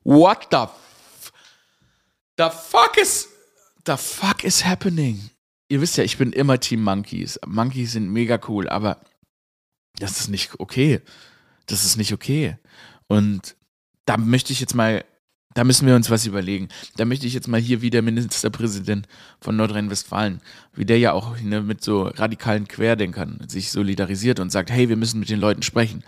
What 0.03 0.51
the 0.51 0.63
f 0.63 1.33
the 2.37 2.51
fuck 2.51 2.99
is 2.99 3.29
the 3.85 3.97
fuck 3.97 4.45
is 4.45 4.63
happening? 4.63 5.31
Ihr 5.69 5.81
wisst 5.81 5.99
ja, 5.99 6.05
ich 6.05 6.17
bin 6.17 6.33
immer 6.33 6.59
Team 6.59 6.83
Monkeys. 6.83 7.39
Monkeys 7.47 7.93
sind 7.93 8.11
mega 8.11 8.41
cool, 8.49 8.69
aber 8.69 8.99
das 9.99 10.19
ist 10.21 10.29
nicht 10.29 10.59
okay. 10.59 11.01
Das 11.67 11.85
ist 11.85 11.97
nicht 11.97 12.13
okay. 12.13 12.57
Und 13.07 13.57
da 14.07 14.17
möchte 14.17 14.53
ich 14.53 14.61
jetzt 14.61 14.75
mal 14.75 15.05
da 15.55 15.65
müssen 15.65 15.87
wir 15.87 15.97
uns 15.97 16.11
was 16.11 16.27
überlegen. 16.27 16.69
Da 16.97 17.05
möchte 17.05 17.27
ich 17.27 17.35
jetzt 17.35 17.49
mal 17.49 17.61
hier 17.61 17.83
wie 17.83 17.91
der 17.91 18.03
Ministerpräsident 18.03 19.09
von 19.41 19.57
Nordrhein-Westfalen, 19.57 20.41
wie 20.75 20.85
der 20.85 20.99
ja 20.99 21.13
auch 21.13 21.39
ne, 21.41 21.63
mit 21.63 21.83
so 21.83 22.03
radikalen 22.03 22.69
Querdenkern 22.69 23.41
sich 23.49 23.71
solidarisiert 23.71 24.41
und 24.41 24.51
sagt, 24.51 24.71
hey, 24.71 24.89
wir 24.89 24.97
müssen 24.97 25.21
mit 25.21 25.31
den 25.31 25.41
Leuten 25.41 25.63
sprechen. 25.63 26.05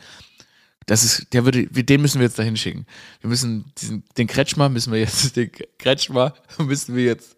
Das 0.86 1.04
ist, 1.04 1.32
der 1.32 1.44
würde, 1.44 1.66
den 1.66 2.02
müssen 2.02 2.20
wir 2.20 2.26
jetzt 2.26 2.38
dahin 2.38 2.56
schicken. 2.56 2.86
Wir 3.20 3.30
müssen 3.30 3.72
diesen, 3.78 4.04
den 4.18 4.26
Kretschmer 4.26 4.68
müssen 4.68 4.92
wir 4.92 5.00
jetzt, 5.00 5.36
den 5.36 5.50
Kretschmer 5.78 6.34
müssen 6.58 6.94
wir 6.94 7.04
jetzt 7.04 7.36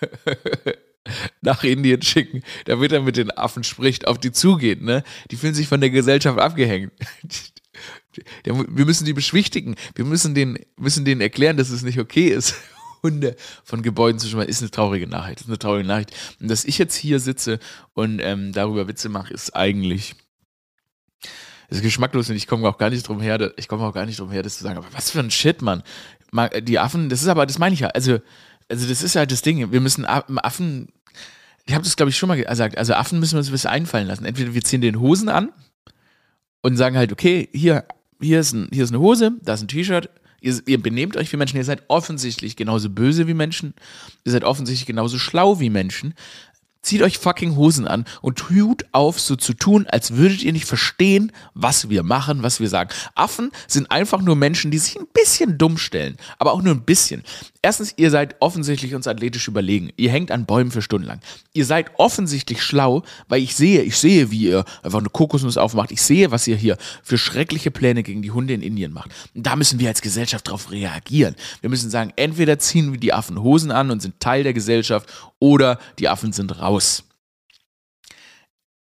nach 1.40 1.62
Indien 1.64 2.02
schicken, 2.02 2.42
damit 2.64 2.92
er 2.92 3.02
mit 3.02 3.16
den 3.16 3.30
Affen 3.30 3.64
spricht, 3.64 4.06
auf 4.06 4.18
die 4.18 4.32
zugeht, 4.32 4.82
ne? 4.82 5.04
Die 5.30 5.36
fühlen 5.36 5.54
sich 5.54 5.68
von 5.68 5.80
der 5.80 5.90
Gesellschaft 5.90 6.38
abgehängt. 6.38 6.92
wir 8.44 8.84
müssen 8.86 9.04
die 9.04 9.12
beschwichtigen. 9.12 9.76
Wir 9.94 10.04
müssen 10.04 10.34
denen, 10.34 10.58
müssen 10.76 11.04
denen 11.04 11.20
erklären, 11.20 11.56
dass 11.56 11.70
es 11.70 11.82
nicht 11.82 11.98
okay 11.98 12.28
ist, 12.28 12.54
Hunde 13.02 13.36
von 13.64 13.82
Gebäuden 13.82 14.18
zu 14.18 14.28
schmeißen. 14.28 14.50
Ist 14.50 14.62
eine 14.62 14.70
traurige 14.70 15.06
Nachricht. 15.06 15.40
Ist 15.40 15.48
eine 15.48 15.58
traurige 15.58 15.86
Nachricht. 15.86 16.12
Und 16.40 16.50
dass 16.50 16.64
ich 16.64 16.78
jetzt 16.78 16.94
hier 16.94 17.20
sitze 17.20 17.58
und 17.94 18.20
ähm, 18.20 18.52
darüber 18.52 18.88
Witze 18.88 19.08
mache, 19.08 19.32
ist 19.32 19.54
eigentlich 19.54 20.14
ist 21.68 21.82
geschmacklos 21.82 22.30
und 22.30 22.36
ich 22.36 22.46
komme 22.46 22.68
auch 22.68 22.78
gar 22.78 22.90
nicht 22.90 23.08
drum 23.08 23.20
her, 23.20 23.52
ich 23.56 23.68
komme 23.68 23.84
auch 23.84 23.92
gar 23.92 24.06
nicht 24.06 24.20
drum 24.20 24.30
her, 24.30 24.42
das 24.42 24.58
zu 24.58 24.64
sagen. 24.64 24.78
Aber 24.78 24.86
was 24.92 25.10
für 25.10 25.20
ein 25.20 25.30
Shit, 25.30 25.62
Mann. 25.62 25.82
Die 26.62 26.78
Affen, 26.78 27.08
das 27.08 27.22
ist 27.22 27.28
aber, 27.28 27.46
das 27.46 27.58
meine 27.58 27.74
ich 27.74 27.80
ja. 27.80 27.88
Also, 27.88 28.18
also 28.68 28.88
das 28.88 29.02
ist 29.02 29.16
halt 29.16 29.32
das 29.32 29.42
Ding. 29.42 29.72
Wir 29.72 29.80
müssen 29.80 30.04
Affen, 30.04 30.88
ich 31.64 31.74
habe 31.74 31.84
das 31.84 31.96
glaube 31.96 32.10
ich 32.10 32.16
schon 32.16 32.28
mal 32.28 32.36
gesagt, 32.36 32.78
also 32.78 32.94
Affen 32.94 33.18
müssen 33.18 33.32
wir 33.32 33.38
uns 33.38 33.48
ein 33.48 33.52
bisschen 33.52 33.70
einfallen 33.70 34.06
lassen. 34.06 34.24
Entweder 34.24 34.54
wir 34.54 34.62
ziehen 34.62 34.80
den 34.80 35.00
Hosen 35.00 35.28
an 35.28 35.52
und 36.62 36.76
sagen 36.76 36.96
halt, 36.96 37.12
okay, 37.12 37.48
hier, 37.52 37.84
hier 38.20 38.40
ist, 38.40 38.52
ein, 38.52 38.68
hier 38.72 38.84
ist 38.84 38.90
eine 38.90 39.00
Hose, 39.00 39.32
da 39.42 39.54
ist 39.54 39.62
ein 39.62 39.68
T-Shirt, 39.68 40.08
ihr, 40.40 40.60
ihr 40.66 40.82
benehmt 40.82 41.16
euch 41.16 41.32
wie 41.32 41.36
Menschen, 41.36 41.56
ihr 41.56 41.64
seid 41.64 41.82
offensichtlich 41.88 42.56
genauso 42.56 42.90
böse 42.90 43.26
wie 43.26 43.34
Menschen, 43.34 43.74
ihr 44.24 44.32
seid 44.32 44.44
offensichtlich 44.44 44.86
genauso 44.86 45.18
schlau 45.18 45.60
wie 45.60 45.70
Menschen, 45.70 46.14
Zieht 46.86 47.02
euch 47.02 47.18
fucking 47.18 47.56
Hosen 47.56 47.88
an 47.88 48.04
und 48.22 48.38
tut 48.38 48.84
auf, 48.92 49.18
so 49.18 49.34
zu 49.34 49.54
tun, 49.54 49.88
als 49.88 50.14
würdet 50.14 50.44
ihr 50.44 50.52
nicht 50.52 50.66
verstehen, 50.66 51.32
was 51.52 51.90
wir 51.90 52.04
machen, 52.04 52.44
was 52.44 52.60
wir 52.60 52.68
sagen. 52.68 52.90
Affen 53.16 53.50
sind 53.66 53.90
einfach 53.90 54.22
nur 54.22 54.36
Menschen, 54.36 54.70
die 54.70 54.78
sich 54.78 54.96
ein 54.96 55.08
bisschen 55.12 55.58
dumm 55.58 55.78
stellen, 55.78 56.16
aber 56.38 56.52
auch 56.52 56.62
nur 56.62 56.72
ein 56.72 56.84
bisschen. 56.84 57.24
Erstens, 57.66 57.94
ihr 57.96 58.12
seid 58.12 58.36
offensichtlich 58.38 58.94
uns 58.94 59.08
athletisch 59.08 59.48
überlegen. 59.48 59.90
Ihr 59.96 60.12
hängt 60.12 60.30
an 60.30 60.46
Bäumen 60.46 60.70
für 60.70 60.82
stundenlang. 60.82 61.18
Ihr 61.52 61.64
seid 61.64 61.90
offensichtlich 61.98 62.62
schlau, 62.62 63.02
weil 63.26 63.42
ich 63.42 63.56
sehe, 63.56 63.82
ich 63.82 63.96
sehe, 63.98 64.30
wie 64.30 64.42
ihr 64.42 64.64
einfach 64.84 65.00
eine 65.00 65.08
Kokosnuss 65.08 65.56
aufmacht. 65.56 65.90
Ich 65.90 66.00
sehe, 66.00 66.30
was 66.30 66.46
ihr 66.46 66.54
hier 66.54 66.76
für 67.02 67.18
schreckliche 67.18 67.72
Pläne 67.72 68.04
gegen 68.04 68.22
die 68.22 68.30
Hunde 68.30 68.54
in 68.54 68.62
Indien 68.62 68.92
macht. 68.92 69.10
Und 69.34 69.44
da 69.48 69.56
müssen 69.56 69.80
wir 69.80 69.88
als 69.88 70.00
Gesellschaft 70.00 70.46
darauf 70.46 70.70
reagieren. 70.70 71.34
Wir 71.60 71.68
müssen 71.68 71.90
sagen, 71.90 72.12
entweder 72.14 72.60
ziehen 72.60 72.92
wir 72.92 73.00
die 73.00 73.12
Affen 73.12 73.42
Hosen 73.42 73.72
an 73.72 73.90
und 73.90 74.00
sind 74.00 74.20
Teil 74.20 74.44
der 74.44 74.52
Gesellschaft 74.52 75.12
oder 75.40 75.80
die 75.98 76.08
Affen 76.08 76.32
sind 76.32 76.60
raus. 76.60 77.02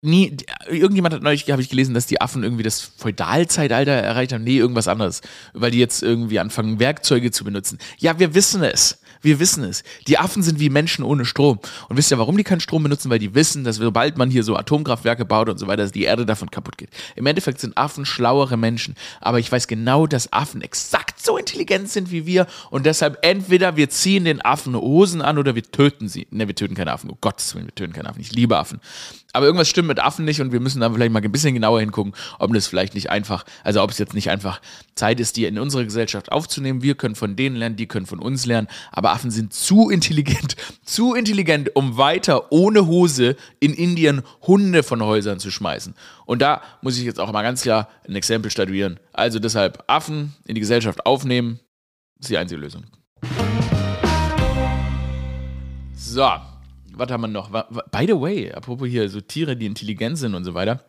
Nie, 0.03 0.37
irgendjemand 0.69 1.15
hat 1.15 1.23
neulich, 1.23 1.51
habe 1.51 1.63
ich 1.63 1.71
gelesen, 1.71 1.95
dass 1.95 2.07
die 2.07 2.21
Affen 2.21 2.43
irgendwie 2.43 2.63
das 2.63 2.81
Feudalzeitalter 2.81 3.93
erreicht 3.93 4.33
haben. 4.33 4.45
Nee, 4.45 4.59
irgendwas 4.59 4.89
anderes. 4.89 5.23
Weil 5.55 5.71
die 5.71 5.79
jetzt 5.79 6.03
irgendwie 6.03 6.39
anfangen, 6.39 6.79
Werkzeuge 6.79 7.31
zu 7.31 7.45
benutzen. 7.45 7.79
Ja, 7.99 8.19
wir 8.19 8.35
wissen 8.35 8.63
es. 8.63 9.01
Wir 9.23 9.41
wissen 9.41 9.65
es. 9.65 9.83
Die 10.07 10.19
Affen 10.19 10.43
sind 10.43 10.61
wie 10.61 10.71
Menschen 10.71 11.05
ohne 11.05 11.25
Strom. 11.25 11.59
Und 11.89 11.97
wisst 11.97 12.13
ihr, 12.13 12.19
warum 12.19 12.37
die 12.37 12.45
keinen 12.45 12.61
Strom 12.61 12.83
benutzen? 12.83 13.11
Weil 13.11 13.19
die 13.19 13.35
wissen, 13.35 13.65
dass 13.65 13.77
sobald 13.77 14.19
man 14.19 14.31
hier 14.31 14.45
so 14.45 14.55
Atomkraftwerke 14.55 15.25
baut 15.25 15.49
und 15.49 15.59
so 15.59 15.67
weiter, 15.67 15.83
dass 15.83 15.93
die 15.93 16.05
Erde 16.05 16.27
davon 16.27 16.51
kaputt 16.51 16.79
geht. 16.79 16.91
Im 17.17 17.27
Endeffekt 17.27 17.61
sind 17.61 17.77
Affen 17.77 18.05
schlauere 18.05 18.57
Menschen. 18.57 18.95
Aber 19.21 19.39
ich 19.41 19.51
weiß 19.51 19.67
genau, 19.67 20.07
dass 20.07 20.33
Affen 20.33 20.61
exakt 20.61 21.25
so 21.25 21.39
intelligent 21.39 21.89
sind 21.89 22.11
wie 22.11 22.27
wir. 22.27 22.47
Und 22.71 22.87
deshalb 22.87 23.19
entweder 23.23 23.77
wir 23.77 23.89
ziehen 23.89 24.27
den 24.27 24.45
Affen 24.45 24.77
Hosen 24.77 25.23
an 25.23 25.39
oder 25.39 25.55
wir 25.55 25.65
töten 25.65 26.09
sie. 26.09 26.27
Ne, 26.31 26.47
wir 26.47 26.55
töten 26.55 26.75
keine 26.75 26.93
Affen. 26.93 27.11
Oh 27.11 27.19
Gottes 27.21 27.55
Willen, 27.55 27.67
wir 27.67 27.75
töten 27.75 27.95
keine 27.95 28.11
Affen. 28.11 28.21
Ich 28.21 28.33
liebe 28.33 28.57
Affen. 28.59 28.81
Aber 29.37 29.45
irgendwas 29.45 29.69
stimmt 29.69 29.89
mit 29.89 30.01
Affen 30.01 30.25
nicht 30.25 30.41
und 30.41 30.51
wir 30.51 30.61
müssen 30.61 30.81
da 30.81 30.91
vielleicht 30.91 31.13
mal 31.13 31.23
ein 31.23 31.31
bisschen 31.31 31.53
genauer 31.53 31.81
hingucken, 31.81 32.15
ob 32.39 32.55
das 32.55 32.69
vielleicht 32.69 32.95
nicht 32.95 33.11
einfach, 33.11 33.45
also 33.65 33.83
ob 33.83 33.91
es 33.91 33.99
jetzt 33.99 34.15
nicht 34.15 34.31
einfach 34.31 34.63
Zeit 34.95 35.21
ist, 35.21 35.37
die 35.37 35.45
in 35.45 35.59
unsere 35.59 35.85
Gesellschaft 35.85 36.33
aufzunehmen. 36.33 36.83
Wir 36.83 36.95
können 36.95 37.15
von 37.15 37.37
denen 37.37 37.55
lernen, 37.55 37.77
die 37.77 37.87
können 37.87 38.07
von 38.07 38.19
uns 38.19 38.47
lernen. 38.47 38.67
Aber 38.93 39.11
Affen 39.11 39.31
sind 39.31 39.53
zu 39.53 39.91
intelligent, 39.91 40.57
zu 40.87 41.13
intelligent, 41.13 41.77
um 41.77 41.99
weiter 41.99 42.51
ohne 42.51 42.87
Hose 42.87 43.37
in 43.61 43.75
Indien 43.75 44.23
Hunde 44.41 44.83
von 44.83 45.03
Häusern 45.03 45.39
zu 45.39 45.51
schmeißen. 45.51 45.95
Und 46.25 46.41
da 46.41 46.63
muss 46.81 46.97
ich 46.97 47.05
jetzt 47.05 47.21
auch 47.21 47.31
mal 47.31 47.43
ganz 47.43 47.61
klar 47.61 47.91
ein 48.09 48.17
Exempel 48.17 48.51
statuieren. 48.51 48.99
Also 49.13 49.39
deshalb 49.39 49.85
Affen 49.87 50.35
in 50.47 50.55
die 50.55 50.63
Gesellschaft 50.63 51.05
aufnehmen, 51.05 51.61
ist 52.19 52.31
die 52.31 52.39
einzige 52.39 52.63
Lösung. 52.63 52.85
So, 55.95 56.31
was 56.97 57.11
haben 57.11 57.21
wir 57.23 57.29
noch? 57.29 57.51
By 57.51 58.07
the 58.07 58.21
way, 58.21 58.53
apropos 58.53 58.89
hier 58.89 59.09
so 59.09 59.21
Tiere, 59.21 59.57
die 59.57 59.67
intelligent 59.67 60.19
sind 60.19 60.35
und 60.35 60.45
so 60.45 60.55
weiter 60.55 60.85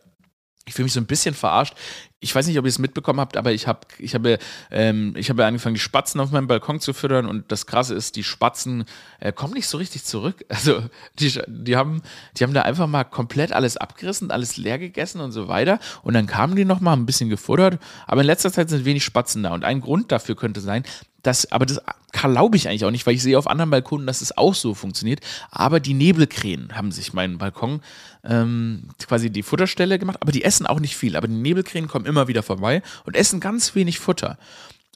ich 0.68 0.74
fühle 0.74 0.84
mich 0.84 0.92
so 0.92 1.00
ein 1.00 1.06
bisschen 1.06 1.34
verarscht. 1.34 1.74
Ich 2.20 2.34
weiß 2.34 2.46
nicht, 2.46 2.58
ob 2.58 2.64
ihr 2.64 2.68
es 2.68 2.78
mitbekommen 2.78 3.20
habt, 3.20 3.36
aber 3.36 3.52
ich 3.52 3.66
habe 3.66 3.80
ich 3.98 4.14
habe, 4.14 4.38
ähm, 4.70 5.14
ich 5.16 5.30
angefangen, 5.30 5.74
die 5.74 5.80
Spatzen 5.80 6.20
auf 6.20 6.30
meinem 6.30 6.46
Balkon 6.46 6.80
zu 6.80 6.92
füttern 6.92 7.26
und 7.26 7.50
das 7.50 7.66
Krasse 7.66 7.94
ist, 7.94 8.16
die 8.16 8.24
Spatzen 8.24 8.84
äh, 9.20 9.32
kommen 9.32 9.54
nicht 9.54 9.68
so 9.68 9.78
richtig 9.78 10.04
zurück. 10.04 10.44
Also 10.58 10.82
die, 11.20 11.40
die, 11.46 11.76
haben, 11.76 12.02
die 12.36 12.42
haben 12.42 12.52
da 12.52 12.62
einfach 12.62 12.88
mal 12.88 13.04
komplett 13.04 13.52
alles 13.52 13.76
abgerissen, 13.76 14.32
alles 14.32 14.56
leer 14.56 14.76
gegessen 14.76 15.20
und 15.20 15.30
so 15.30 15.46
weiter 15.46 15.78
und 16.02 16.14
dann 16.14 16.26
kamen 16.26 16.56
die 16.56 16.64
noch 16.64 16.80
mal 16.80 16.94
ein 16.94 17.06
bisschen 17.06 17.28
gefuttert, 17.28 17.78
aber 18.08 18.22
in 18.22 18.26
letzter 18.26 18.52
Zeit 18.52 18.68
sind 18.68 18.84
wenig 18.84 19.04
Spatzen 19.04 19.44
da 19.44 19.54
und 19.54 19.64
ein 19.64 19.80
Grund 19.80 20.10
dafür 20.10 20.34
könnte 20.34 20.60
sein, 20.60 20.82
das, 21.22 21.50
aber 21.50 21.66
das 21.66 21.80
glaube 22.12 22.56
ich 22.56 22.68
eigentlich 22.68 22.84
auch 22.84 22.90
nicht, 22.90 23.06
weil 23.06 23.14
ich 23.14 23.22
sehe 23.22 23.38
auf 23.38 23.48
anderen 23.48 23.70
Balkonen, 23.70 24.06
dass 24.06 24.20
es 24.20 24.36
auch 24.36 24.54
so 24.54 24.74
funktioniert. 24.74 25.20
Aber 25.50 25.80
die 25.80 25.94
Nebelkrähen 25.94 26.76
haben 26.76 26.92
sich 26.92 27.12
meinen 27.12 27.38
Balkon 27.38 27.82
ähm, 28.24 28.88
quasi 28.98 29.30
die 29.30 29.42
Futterstelle 29.42 29.98
gemacht, 29.98 30.18
aber 30.20 30.32
die 30.32 30.44
essen 30.44 30.66
auch 30.66 30.80
nicht 30.80 30.96
viel. 30.96 31.16
Aber 31.16 31.26
die 31.26 31.34
Nebelkrähen 31.34 31.88
kommen 31.88 32.06
immer 32.06 32.28
wieder 32.28 32.42
vorbei 32.42 32.82
und 33.04 33.16
essen 33.16 33.40
ganz 33.40 33.74
wenig 33.74 33.98
Futter. 33.98 34.38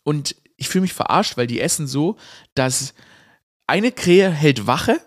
Und 0.04 0.36
ich 0.56 0.68
fühle 0.68 0.82
mich 0.82 0.92
verarscht, 0.92 1.36
weil 1.36 1.46
die 1.46 1.60
essen 1.60 1.86
so, 1.86 2.16
dass 2.54 2.94
eine 3.66 3.90
Krähe 3.90 4.30
hält 4.30 4.66
Wache 4.66 5.00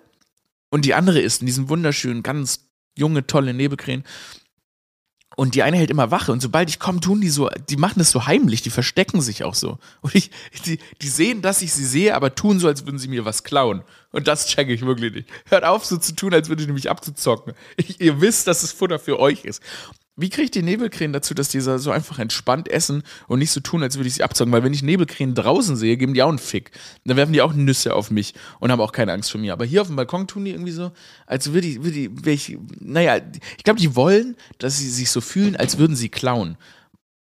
und 0.69 0.85
die 0.85 0.93
andere 0.93 1.21
isst 1.21 1.41
in 1.41 1.47
diesen 1.47 1.69
wunderschönen, 1.69 2.23
ganz 2.23 2.67
junge, 2.97 3.25
tolle 3.25 3.53
Nebelkrähen. 3.53 4.03
Und 5.35 5.55
die 5.55 5.63
eine 5.63 5.77
hält 5.77 5.89
immer 5.89 6.11
Wache 6.11 6.31
und 6.31 6.41
sobald 6.41 6.69
ich 6.69 6.79
komme, 6.79 7.01
tun 7.01 7.19
die 7.19 7.29
so, 7.29 7.49
die 7.69 7.75
machen 7.75 7.99
das 7.99 8.11
so 8.11 8.25
heimlich, 8.25 8.61
die 8.61 8.69
verstecken 8.69 9.21
sich 9.21 9.43
auch 9.43 9.53
so. 9.53 9.77
Und 10.01 10.15
ich, 10.15 10.31
die, 10.65 10.79
die 11.01 11.07
sehen, 11.07 11.41
dass 11.41 11.61
ich 11.61 11.73
sie 11.73 11.85
sehe, 11.85 12.15
aber 12.15 12.35
tun 12.35 12.59
so, 12.59 12.67
als 12.67 12.85
würden 12.85 12.99
sie 12.99 13.09
mir 13.09 13.25
was 13.25 13.43
klauen. 13.43 13.83
Und 14.11 14.27
das 14.29 14.47
checke 14.47 14.71
ich 14.71 14.85
wirklich 14.85 15.13
nicht. 15.13 15.29
Hört 15.49 15.65
auf, 15.65 15.85
so 15.85 15.97
zu 15.97 16.15
tun, 16.15 16.33
als 16.33 16.47
würde 16.47 16.61
ich 16.61 16.67
nämlich 16.67 16.89
abzuzocken. 16.89 17.53
Ich, 17.75 17.99
ihr 17.99 18.21
wisst, 18.21 18.47
dass 18.47 18.63
es 18.63 18.71
Futter 18.71 18.97
für 18.97 19.19
euch 19.19 19.43
ist. 19.43 19.61
Wie 20.17 20.29
kriege 20.29 20.45
ich 20.45 20.51
die 20.51 20.63
Nebelkrähen 20.63 21.11
dazu, 21.11 21.33
dass 21.33 21.49
die 21.49 21.59
so 21.59 21.91
einfach 21.91 22.19
entspannt 22.19 22.69
essen 22.69 23.03
und 23.27 23.39
nicht 23.39 23.51
so 23.51 23.59
tun, 23.59 23.83
als 23.83 23.97
würde 23.97 24.07
ich 24.07 24.15
sie 24.15 24.23
abzocken? 24.23 24.53
Weil 24.53 24.63
wenn 24.63 24.73
ich 24.73 24.81
Nebelkrähen 24.81 25.35
draußen 25.35 25.75
sehe, 25.75 25.97
geben 25.97 26.13
die 26.13 26.23
auch 26.23 26.29
einen 26.29 26.39
Fick. 26.39 26.71
Dann 27.03 27.17
werfen 27.17 27.33
die 27.33 27.41
auch 27.41 27.53
Nüsse 27.53 27.93
auf 27.93 28.11
mich 28.11 28.33
und 28.61 28.71
haben 28.71 28.79
auch 28.79 28.93
keine 28.93 29.11
Angst 29.11 29.29
vor 29.29 29.41
mir. 29.41 29.51
Aber 29.51 29.65
hier 29.65 29.81
auf 29.81 29.87
dem 29.87 29.97
Balkon 29.97 30.25
tun 30.27 30.45
die 30.45 30.51
irgendwie 30.51 30.71
so, 30.71 30.93
als 31.27 31.51
würde 31.51 31.67
ich, 31.67 31.83
würde 31.83 32.29
ich, 32.29 32.53
ich 32.53 32.57
naja, 32.79 33.19
ich 33.57 33.63
glaube, 33.65 33.79
die 33.79 33.93
wollen, 33.95 34.37
dass 34.57 34.77
sie 34.77 34.89
sich 34.89 35.11
so 35.11 35.19
fühlen, 35.19 35.57
als 35.57 35.77
würden 35.77 35.97
sie 35.97 36.07
klauen. 36.07 36.57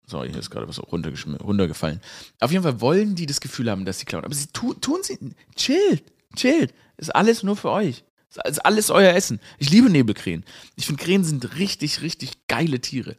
Sorry, 0.06 0.30
hier 0.30 0.40
ist 0.40 0.50
gerade 0.50 0.68
was 0.68 0.82
runtergefallen. 0.82 2.02
Auf 2.42 2.52
jeden 2.52 2.64
Fall 2.64 2.82
wollen 2.82 3.16
die 3.16 3.26
das 3.26 3.40
Gefühl 3.40 3.72
haben, 3.72 3.86
dass 3.86 4.00
sie 4.00 4.06
klauen. 4.06 4.26
Aber 4.26 4.36
sie 4.36 4.48
tu, 4.48 4.74
tun 4.74 5.00
sie, 5.02 5.18
chillt, 5.56 6.04
chillt. 6.36 6.74
Ist 6.98 7.16
alles 7.16 7.42
nur 7.42 7.56
für 7.56 7.70
euch. 7.70 8.04
Das 8.34 8.52
ist 8.52 8.66
alles 8.66 8.90
euer 8.90 9.14
Essen. 9.14 9.40
Ich 9.58 9.70
liebe 9.70 9.90
Nebelkrähen. 9.90 10.46
Ich 10.76 10.86
finde, 10.86 11.04
Krähen 11.04 11.24
sind 11.24 11.58
richtig, 11.58 12.02
richtig 12.02 12.48
geile 12.48 12.80
Tiere. 12.80 13.18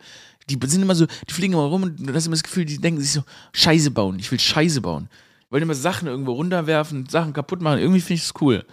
Die 0.49 0.59
sind 0.67 0.83
immer 0.83 0.95
so, 0.95 1.07
die 1.07 1.33
fliegen 1.33 1.53
immer 1.53 1.65
rum 1.65 1.83
und 1.85 2.09
du 2.09 2.15
hast 2.15 2.27
immer 2.27 2.35
das 2.35 2.43
Gefühl, 2.43 2.65
die 2.65 2.79
denken 2.79 3.01
sich 3.01 3.13
so, 3.13 3.23
Scheiße 3.53 3.91
bauen. 3.91 4.19
Ich 4.19 4.31
will 4.31 4.41
Scheiße 4.41 4.81
bauen. 4.81 5.09
Wollen 5.51 5.63
immer 5.63 5.75
Sachen 5.75 6.09
irgendwo 6.09 6.33
runterwerfen, 6.33 7.09
Sachen 7.09 7.35
kaputt 7.35 7.61
machen. 7.61 7.79
Irgendwie 7.79 8.01
finde 8.01 8.15
ich 8.15 8.25
es 8.25 8.33
cool. 8.41 8.65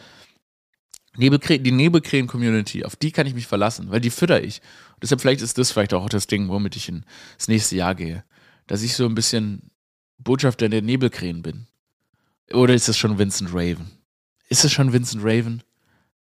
Nebelkrä 1.17 1.57
die 1.57 1.73
Nebelkrähen-Community, 1.73 2.85
auf 2.85 2.95
die 2.95 3.11
kann 3.11 3.27
ich 3.27 3.33
mich 3.33 3.47
verlassen, 3.47 3.91
weil 3.91 3.99
die 3.99 4.09
fütter 4.09 4.41
ich. 4.41 4.61
Und 4.93 5.03
deshalb 5.03 5.19
vielleicht 5.19 5.41
ist 5.41 5.57
das 5.57 5.71
vielleicht 5.71 5.93
auch 5.93 6.07
das 6.07 6.27
Ding, 6.27 6.47
womit 6.47 6.77
ich 6.77 6.87
ins 6.87 7.47
nächste 7.47 7.75
Jahr 7.75 7.95
gehe. 7.95 8.23
Dass 8.67 8.81
ich 8.81 8.95
so 8.95 9.05
ein 9.05 9.15
bisschen 9.15 9.71
Botschafter 10.17 10.69
der 10.69 10.81
Nebelkrähen 10.81 11.41
bin. 11.41 11.67
Oder 12.53 12.73
ist 12.73 12.87
das 12.87 12.97
schon 12.97 13.17
Vincent 13.19 13.53
Raven? 13.53 13.91
Ist 14.47 14.63
das 14.63 14.71
schon 14.71 14.93
Vincent 14.93 15.23
Raven? 15.23 15.61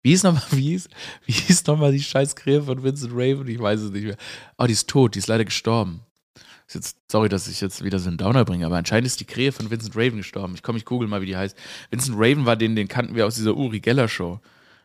Wie 0.06 0.10
hieß 0.10 0.22
nochmal, 0.22 0.44
wie 0.52 0.62
hieß, 0.62 0.88
wie 1.26 1.34
hieß 1.34 1.66
nochmal 1.66 1.92
die 1.92 2.00
scheiß 2.00 2.36
Krähe 2.36 2.62
von 2.62 2.84
Vincent 2.84 3.12
Raven? 3.16 3.48
Ich 3.48 3.58
weiß 3.58 3.82
es 3.82 3.92
nicht 3.92 4.04
mehr. 4.04 4.18
Oh, 4.56 4.66
die 4.66 4.74
ist 4.74 4.88
tot, 4.88 5.16
die 5.16 5.20
ist 5.20 5.26
leider 5.26 5.46
gestorben. 5.46 6.02
Ist 6.68 6.76
jetzt, 6.76 6.98
sorry, 7.12 7.28
dass 7.28 7.48
ich 7.48 7.60
jetzt 7.60 7.84
wieder 7.84 7.98
so 7.98 8.10
einen 8.10 8.20
Downer 8.20 8.46
bringe, 8.46 8.68
aber 8.68 8.78
anscheinend 8.78 9.08
ist 9.08 9.20
die 9.20 9.26
Krähe 9.26 9.52
von 9.52 9.72
Vincent 9.72 9.96
Raven 9.96 10.18
gestorben. 10.18 10.54
Ich 10.54 10.62
komme, 10.62 10.78
ich 10.78 10.86
google 10.86 11.08
mal, 11.08 11.22
wie 11.22 11.26
die 11.26 11.36
heißt. 11.36 11.58
Vincent 11.90 12.18
Raven 12.20 12.46
war 12.46 12.56
den, 12.56 12.76
den 12.76 12.88
kannten 12.88 13.16
wir 13.16 13.26
aus 13.26 13.34
dieser 13.34 13.58
Uri 13.58 13.80
Geller 13.80 14.08
Show. 14.08 14.40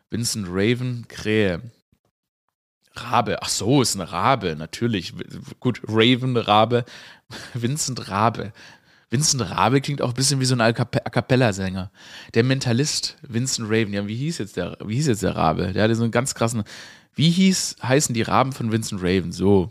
Vincent 0.09 0.47
Raven, 0.49 1.05
Krähe. 1.07 1.61
Rabe. 2.95 3.43
Ach 3.43 3.49
so, 3.49 3.83
ist 3.83 3.95
eine 3.95 4.11
Rabe, 4.11 4.55
natürlich. 4.55 5.13
Gut, 5.59 5.81
Raven, 5.87 6.35
Rabe. 6.35 6.83
Vincent 7.53 8.09
Rabe. 8.09 8.53
Vincent 9.11 9.41
Rabe 9.41 9.81
klingt 9.81 10.01
auch 10.01 10.09
ein 10.09 10.15
bisschen 10.15 10.39
wie 10.39 10.45
so 10.45 10.55
ein 10.55 10.61
A 10.61 10.71
Cappella-Sänger. 10.71 11.91
Der 12.33 12.43
Mentalist, 12.45 13.17
Vincent 13.21 13.69
Raven, 13.69 13.93
ja, 13.93 14.07
wie 14.07 14.15
hieß 14.15 14.37
jetzt 14.37 14.55
der, 14.55 14.77
wie 14.85 14.95
hieß 14.95 15.07
jetzt 15.07 15.21
der 15.21 15.35
Rabe? 15.35 15.73
Der 15.73 15.83
hatte 15.83 15.95
so 15.95 16.03
einen 16.03 16.13
ganz 16.13 16.33
krassen, 16.33 16.63
wie 17.13 17.29
hieß, 17.29 17.75
heißen 17.83 18.15
die 18.15 18.21
Raben 18.21 18.53
von 18.53 18.71
Vincent 18.71 19.03
Raven? 19.03 19.33
So. 19.33 19.69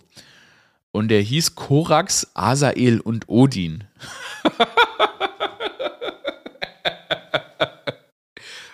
Und 0.93 1.09
der 1.09 1.23
hieß 1.23 1.55
Korax, 1.55 2.31
Asael 2.35 3.01
und 3.01 3.31
Odin. 3.31 3.85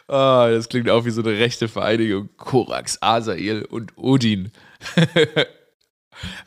oh, 0.09 0.47
das 0.51 0.69
klingt 0.69 0.91
auch 0.91 1.05
wie 1.05 1.11
so 1.11 1.21
eine 1.23 1.39
rechte 1.39 1.69
Vereinigung. 1.69 2.29
Korax, 2.37 3.01
Asael 3.01 3.65
und 3.67 3.97
Odin. 3.97 4.51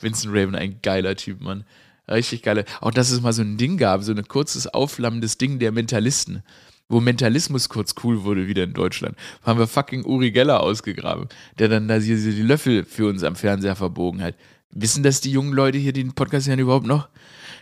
Vincent 0.01 0.33
Raven, 0.33 0.55
ein 0.55 0.81
geiler 0.81 1.15
Typ, 1.15 1.39
Mann. 1.39 1.63
Richtig 2.09 2.41
geile. 2.41 2.65
Auch 2.81 2.91
dass 2.91 3.11
es 3.11 3.21
mal 3.21 3.33
so 3.33 3.41
ein 3.41 3.57
Ding 3.57 3.77
gab, 3.77 4.03
so 4.03 4.11
ein 4.11 4.27
kurzes, 4.27 4.67
aufflammendes 4.67 5.37
Ding 5.37 5.59
der 5.59 5.71
Mentalisten. 5.71 6.43
Wo 6.91 6.99
Mentalismus 6.99 7.69
kurz 7.69 7.93
cool 8.03 8.23
wurde 8.23 8.47
wieder 8.47 8.63
in 8.63 8.73
Deutschland. 8.73 9.15
Haben 9.43 9.59
wir 9.59 9.67
fucking 9.67 10.05
Uri 10.05 10.31
Geller 10.31 10.61
ausgegraben, 10.61 11.27
der 11.59 11.67
dann 11.67 11.87
da 11.87 11.99
die 11.99 12.41
Löffel 12.41 12.83
für 12.83 13.07
uns 13.07 13.23
am 13.23 13.35
Fernseher 13.35 13.75
verbogen 13.75 14.23
hat. 14.23 14.33
Wissen 14.71 15.03
das 15.03 15.21
die 15.21 15.31
jungen 15.31 15.53
Leute 15.53 15.77
hier, 15.77 15.93
die 15.93 16.03
den 16.03 16.13
Podcast 16.13 16.47
hören, 16.47 16.59
überhaupt 16.59 16.87
noch? 16.87 17.09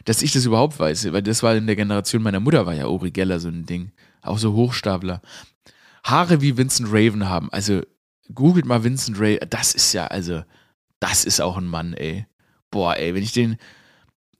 Dass 0.06 0.22
ich 0.22 0.32
das 0.32 0.46
überhaupt 0.46 0.80
weiß, 0.80 1.12
weil 1.12 1.22
das 1.22 1.44
war 1.44 1.56
in 1.56 1.68
der 1.68 1.76
Generation 1.76 2.24
meiner 2.24 2.40
Mutter, 2.40 2.66
war 2.66 2.74
ja 2.74 2.88
Uri 2.88 3.12
Geller 3.12 3.42
so 3.42 3.50
ein 3.50 3.66
Ding. 3.66 3.92
Auch 4.22 4.38
so 4.38 4.54
Hochstapler. 4.54 5.22
Haare 6.06 6.42
wie 6.42 6.56
Vincent 6.56 6.90
Raven 6.90 7.28
haben. 7.28 7.50
Also, 7.52 7.82
googelt 8.34 8.66
mal 8.66 8.84
Vincent 8.86 9.20
Raven. 9.20 9.50
Das 9.50 9.74
ist 9.74 9.92
ja, 9.92 10.08
also, 10.08 10.44
das 11.02 11.26
ist 11.26 11.42
auch 11.42 11.58
ein 11.58 11.68
Mann, 11.68 11.94
ey. 11.94 12.26
Boah, 12.72 12.96
ey, 12.96 13.14
wenn 13.14 13.24
ich 13.24 13.34
den, 13.34 13.58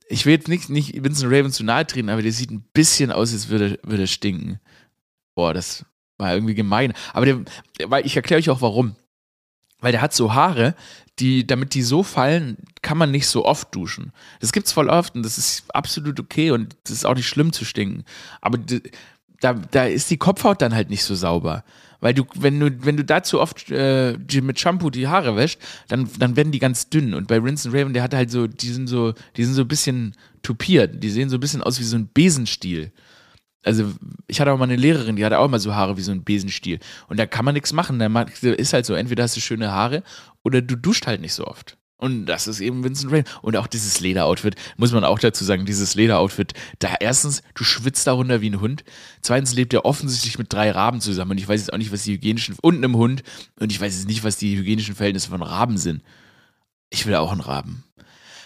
ich 0.08 0.26
will 0.26 0.32
jetzt 0.32 0.48
nicht, 0.48 0.68
nicht 0.70 1.02
Vincent 1.02 1.30
Raven 1.30 1.52
zu 1.52 1.64
nahe 1.64 1.86
treten, 1.86 2.08
aber 2.08 2.22
der 2.22 2.32
sieht 2.32 2.50
ein 2.50 2.64
bisschen 2.72 3.12
aus, 3.12 3.32
als 3.32 3.48
würde, 3.48 3.78
würde 3.82 4.06
stinken. 4.06 4.58
Boah, 5.34 5.54
das 5.54 5.84
war 6.16 6.34
irgendwie 6.34 6.54
gemein. 6.54 6.94
Aber 7.12 7.26
der, 7.26 7.44
weil 7.84 8.06
ich 8.06 8.16
erkläre 8.16 8.38
euch 8.38 8.50
auch 8.50 8.62
warum. 8.62 8.96
Weil 9.80 9.92
der 9.92 10.02
hat 10.02 10.12
so 10.12 10.34
Haare, 10.34 10.74
die, 11.20 11.46
damit 11.46 11.74
die 11.74 11.82
so 11.82 12.02
fallen, 12.02 12.56
kann 12.82 12.98
man 12.98 13.10
nicht 13.10 13.28
so 13.28 13.44
oft 13.44 13.72
duschen. 13.74 14.12
Das 14.40 14.52
gibt's 14.52 14.72
voll 14.72 14.88
oft 14.88 15.14
und 15.14 15.22
das 15.22 15.38
ist 15.38 15.72
absolut 15.74 16.18
okay 16.18 16.50
und 16.50 16.76
das 16.84 16.92
ist 16.92 17.04
auch 17.06 17.14
nicht 17.14 17.28
schlimm 17.28 17.52
zu 17.52 17.64
stinken. 17.64 18.04
Aber 18.40 18.58
da, 19.40 19.54
da 19.54 19.84
ist 19.84 20.10
die 20.10 20.16
Kopfhaut 20.16 20.62
dann 20.62 20.74
halt 20.74 20.90
nicht 20.90 21.04
so 21.04 21.14
sauber. 21.14 21.64
Weil 22.00 22.14
du, 22.14 22.24
wenn 22.36 22.60
du, 22.60 22.70
wenn 22.84 22.96
du 22.96 23.04
da 23.04 23.22
zu 23.22 23.40
oft 23.40 23.70
äh, 23.70 24.16
mit 24.40 24.60
Shampoo 24.60 24.90
die 24.90 25.08
Haare 25.08 25.36
wäschst, 25.36 25.60
dann, 25.88 26.08
dann 26.18 26.36
werden 26.36 26.52
die 26.52 26.60
ganz 26.60 26.90
dünn. 26.90 27.12
Und 27.12 27.26
bei 27.26 27.38
Rinse 27.38 27.72
Raven, 27.72 27.92
der 27.92 28.02
hat 28.02 28.14
halt 28.14 28.30
so, 28.30 28.46
die 28.46 28.68
sind 28.68 28.86
so, 28.86 29.14
die 29.36 29.44
sind 29.44 29.54
so 29.54 29.62
ein 29.62 29.68
bisschen 29.68 30.14
tupiert. 30.42 31.02
Die 31.02 31.10
sehen 31.10 31.28
so 31.28 31.36
ein 31.36 31.40
bisschen 31.40 31.62
aus 31.62 31.80
wie 31.80 31.84
so 31.84 31.96
ein 31.96 32.08
Besenstiel. 32.12 32.92
Also, 33.64 33.92
ich 34.28 34.40
hatte 34.40 34.52
auch 34.52 34.58
mal 34.58 34.64
eine 34.64 34.76
Lehrerin, 34.76 35.16
die 35.16 35.24
hatte 35.24 35.38
auch 35.38 35.46
immer 35.46 35.58
so 35.58 35.74
Haare 35.74 35.96
wie 35.96 36.02
so 36.02 36.12
ein 36.12 36.22
Besenstiel. 36.22 36.78
Und 37.08 37.18
da 37.18 37.26
kann 37.26 37.44
man 37.44 37.54
nichts 37.54 37.72
machen. 37.72 37.98
Da 37.98 38.22
ist 38.52 38.72
halt 38.72 38.86
so, 38.86 38.94
entweder 38.94 39.24
hast 39.24 39.36
du 39.36 39.40
schöne 39.40 39.72
Haare 39.72 40.04
oder 40.44 40.62
du 40.62 40.76
duscht 40.76 41.08
halt 41.08 41.20
nicht 41.20 41.34
so 41.34 41.46
oft. 41.46 41.76
Und 41.98 42.26
das 42.26 42.46
ist 42.46 42.60
eben 42.60 42.84
Vincent 42.84 43.12
Rain. 43.12 43.24
Und 43.42 43.56
auch 43.56 43.66
dieses 43.66 43.98
Lederoutfit, 43.98 44.54
muss 44.76 44.92
man 44.92 45.02
auch 45.02 45.18
dazu 45.18 45.44
sagen, 45.44 45.66
dieses 45.66 45.96
Lederoutfit, 45.96 46.54
da 46.78 46.94
erstens, 47.00 47.42
du 47.54 47.64
schwitzt 47.64 48.06
darunter 48.06 48.40
wie 48.40 48.50
ein 48.50 48.60
Hund. 48.60 48.84
Zweitens 49.20 49.52
lebt 49.52 49.74
er 49.74 49.84
offensichtlich 49.84 50.38
mit 50.38 50.52
drei 50.52 50.70
Raben 50.70 51.00
zusammen. 51.00 51.32
Und 51.32 51.38
ich 51.38 51.48
weiß 51.48 51.60
jetzt 51.60 51.72
auch 51.72 51.78
nicht, 51.78 51.92
was 51.92 52.04
die 52.04 52.12
hygienischen, 52.12 52.54
und 52.62 52.76
einem 52.76 52.96
Hund. 52.96 53.24
Und 53.58 53.72
ich 53.72 53.80
weiß 53.80 53.96
jetzt 53.96 54.06
nicht, 54.06 54.22
was 54.22 54.36
die 54.36 54.56
hygienischen 54.56 54.94
Verhältnisse 54.94 55.30
von 55.30 55.42
Raben 55.42 55.76
sind. 55.76 56.02
Ich 56.88 57.04
will 57.04 57.16
auch 57.16 57.32
einen 57.32 57.40
Raben. 57.40 57.82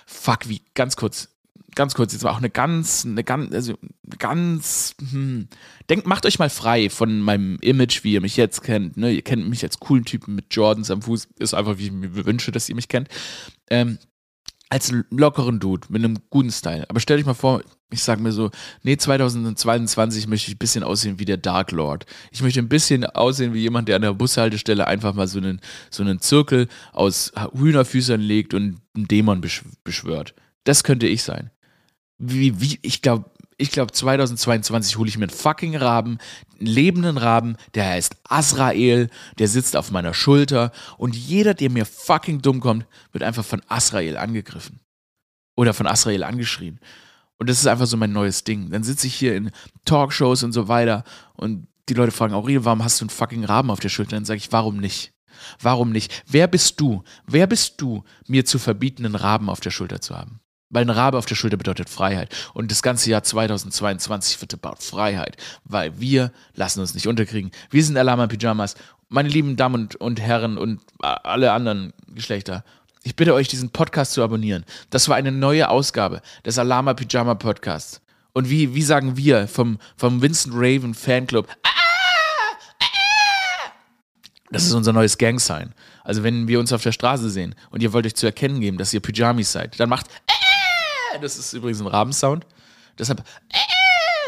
Fuck, 0.07 0.49
wie, 0.49 0.63
ganz 0.75 0.97
kurz 0.97 1.29
ganz 1.75 1.95
kurz, 1.95 2.13
jetzt 2.13 2.25
war 2.25 2.33
auch 2.33 2.39
eine 2.39 2.51
ganz, 2.51 3.05
eine 3.05 3.25
ganz, 3.25 3.53
also 3.53 3.75
ganz, 4.19 4.95
hm, 5.11 5.49
denkt, 5.89 6.07
macht 6.07 6.27
euch 6.27 6.39
mal 6.39 6.51
frei 6.51 6.91
von 6.91 7.21
meinem 7.21 7.59
Image, 7.61 8.05
wie 8.05 8.13
ihr 8.15 8.21
mich 8.21 8.37
jetzt 8.37 8.63
kennt. 8.63 8.97
Ne? 8.97 9.13
Ihr 9.13 9.23
kennt 9.23 9.49
mich 9.49 9.63
als 9.63 9.81
coolen 9.81 10.05
Typen 10.05 10.35
mit 10.35 10.55
Jordans 10.55 10.91
am 10.91 11.03
Fuß, 11.03 11.29
ist 11.39 11.55
einfach, 11.55 11.79
wie 11.79 11.87
ich 11.87 11.93
mir 11.93 12.25
wünsche, 12.27 12.53
dass 12.53 12.69
ihr 12.69 12.75
mich 12.75 12.89
kennt. 12.89 13.09
Ähm, 13.71 13.99
als 14.69 14.91
lockeren 15.11 15.61
Dude 15.61 15.89
mit 15.91 16.03
einem 16.03 16.19
guten 16.31 16.51
Style. 16.51 16.87
Aber 16.89 16.99
stell 16.99 17.19
dich 17.19 17.27
mal 17.27 17.35
vor, 17.35 17.63
ich 17.91 18.03
sag 18.03 18.21
mir 18.21 18.33
so, 18.33 18.51
nee, 18.83 18.97
2022 18.97 20.27
möchte 20.27 20.51
ich 20.51 20.55
ein 20.55 20.59
bisschen 20.59 20.83
aussehen 20.83 21.19
wie 21.19 21.27
der 21.27 21.37
Dark 21.37 21.73
Lord. 21.73 22.07
Ich 22.31 22.43
möchte 22.43 22.61
ein 22.61 22.71
bisschen 22.71 23.05
aussehen 23.05 23.53
wie 23.53 23.61
jemand, 23.61 23.89
der 23.89 23.97
an 23.97 24.03
der 24.03 24.15
Bushaltestelle 24.15 24.87
einfach 24.87 25.13
mal 25.13 25.29
so 25.29 25.39
einen, 25.39 25.61
so 25.91 26.03
einen 26.03 26.21
Zirkel 26.21 26.69
aus 26.93 27.33
Hühnerfüßern 27.55 28.21
legt 28.23 28.55
und 28.55 28.81
einen 28.97 29.09
Dämon 29.09 29.43
beschwört. 29.85 30.35
Das 30.65 30.85
könnte 30.85 31.07
ich 31.07 31.23
sein 31.23 31.51
wie, 32.23 32.61
wie 32.61 32.79
ich 32.83 33.03
glaube, 33.03 33.31
Ich 33.59 33.71
glaube, 33.71 33.93
2022 33.93 34.97
hole 34.97 35.09
ich 35.09 35.19
mir 35.19 35.25
einen 35.25 35.37
fucking 35.37 35.77
Raben, 35.77 36.19
einen 36.59 36.67
lebenden 36.67 37.19
Raben, 37.19 37.57
der 37.75 37.91
heißt 37.91 38.17
Asrael, 38.29 39.09
der 39.39 39.49
sitzt 39.49 39.77
auf 39.77 39.91
meiner 39.91 40.15
Schulter 40.15 40.73
und 40.99 41.15
jeder, 41.15 41.55
der 41.55 41.71
mir 41.71 41.85
fucking 41.85 42.41
dumm 42.43 42.61
kommt, 42.61 42.87
wird 43.13 43.23
einfach 43.23 43.45
von 43.45 43.63
Asrael 43.69 44.17
angegriffen. 44.17 44.81
Oder 45.57 45.75
von 45.75 45.87
Asrael 45.87 46.23
angeschrien. 46.25 46.81
Und 47.39 47.49
das 47.51 47.59
ist 47.59 47.67
einfach 47.67 47.87
so 47.87 47.97
mein 47.97 48.13
neues 48.13 48.45
Ding. 48.45 48.71
Dann 48.71 48.85
sitze 48.85 49.07
ich 49.07 49.15
hier 49.15 49.35
in 49.37 49.51
Talkshows 49.85 50.45
und 50.45 50.53
so 50.53 50.69
weiter 50.69 51.05
und 51.35 51.67
die 51.89 51.95
Leute 51.95 52.13
fragen, 52.13 52.35
Aurel, 52.35 52.65
warum 52.65 52.85
hast 52.85 53.01
du 53.01 53.05
einen 53.05 53.11
fucking 53.11 53.45
Raben 53.45 53.71
auf 53.71 53.81
der 53.81 53.89
Schulter? 53.91 54.17
Dann 54.17 54.25
sage 54.25 54.39
ich, 54.39 54.53
warum 54.53 54.77
nicht? 54.79 55.13
Warum 55.61 55.91
nicht? 55.91 56.23
Wer 56.27 56.47
bist 56.47 56.81
du? 56.81 57.03
Wer 57.27 57.49
bist 57.49 57.81
du, 57.81 58.05
mir 58.29 58.45
zu 58.45 58.59
verbieten, 58.59 59.05
einen 59.05 59.17
Raben 59.17 59.51
auf 59.51 59.61
der 59.61 59.71
Schulter 59.73 60.01
zu 60.01 60.17
haben? 60.17 60.42
Weil 60.73 60.85
ein 60.85 60.91
Rabe 60.91 61.19
auf 61.19 61.27
der 61.27 61.37
Schulter 61.37 61.59
bedeutet 61.59 61.89
Freiheit. 61.89 62.35
Und 62.55 62.71
das 62.71 62.83
ganze 62.83 63.11
Jahr 63.11 63.23
2022 63.23 64.41
wird 64.41 64.55
about 64.55 64.81
Freiheit. 64.81 65.37
Weil 65.65 66.01
wir 66.01 66.33
lassen 66.55 66.81
uns 66.81 66.95
nicht 66.95 67.07
unterkriegen. 67.07 67.53
Wir 67.71 67.85
sind 67.85 67.97
Alama 67.97 68.27
Pyjamas. 68.27 68.75
Meine 69.09 69.29
lieben 69.29 69.57
Damen 69.57 69.75
und, 69.75 69.97
und 69.97 70.21
Herren 70.21 70.57
und 70.57 70.81
alle 70.99 71.53
anderen 71.53 71.93
Geschlechter. 72.09 72.65
Ich 73.05 73.15
bitte 73.15 73.35
euch, 73.35 73.49
diesen 73.49 73.71
Podcast 73.71 74.13
zu 74.13 74.23
abonnieren. 74.25 74.65
Das 74.89 75.09
war 75.09 75.17
eine 75.17 75.31
neue 75.31 75.69
Ausgabe 75.69 76.23
des 76.47 76.59
Alama 76.59 76.95
Pyjama 76.95 77.35
Podcasts. 77.35 78.01
Und 78.33 78.49
wie, 78.49 78.75
wie 78.75 78.83
sagen 78.83 79.19
wir 79.19 79.49
vom, 79.49 79.79
vom 79.99 80.23
Vincent 80.23 80.55
Raven 80.57 80.95
Fanclub? 80.95 81.49
Ah, 81.65 81.69
das 84.51 84.65
ist 84.65 84.73
unser 84.73 84.93
neues 84.93 85.19
Gang-Sign. 85.19 85.75
Also 86.05 86.23
wenn 86.23 86.49
wir 86.49 86.61
uns 86.61 86.73
auf 86.73 86.83
der 86.83 86.93
Straße 86.93 87.29
sehen 87.29 87.55
und 87.71 87.83
ihr 87.83 87.93
wollt 87.93 88.07
euch 88.07 88.15
zu 88.15 88.27
erkennen 88.27 88.61
geben, 88.61 88.79
dass 88.79 88.95
ihr 88.95 89.01
Pyjamis 89.01 89.53
seid, 89.53 89.79
dann 89.79 89.89
macht 89.89 90.07
äh, 91.15 91.21
das 91.21 91.39
ist 91.39 91.53
übrigens 91.53 91.81
ein 91.81 91.87
Rabensound. 91.87 92.47
Deshalb 92.99 93.23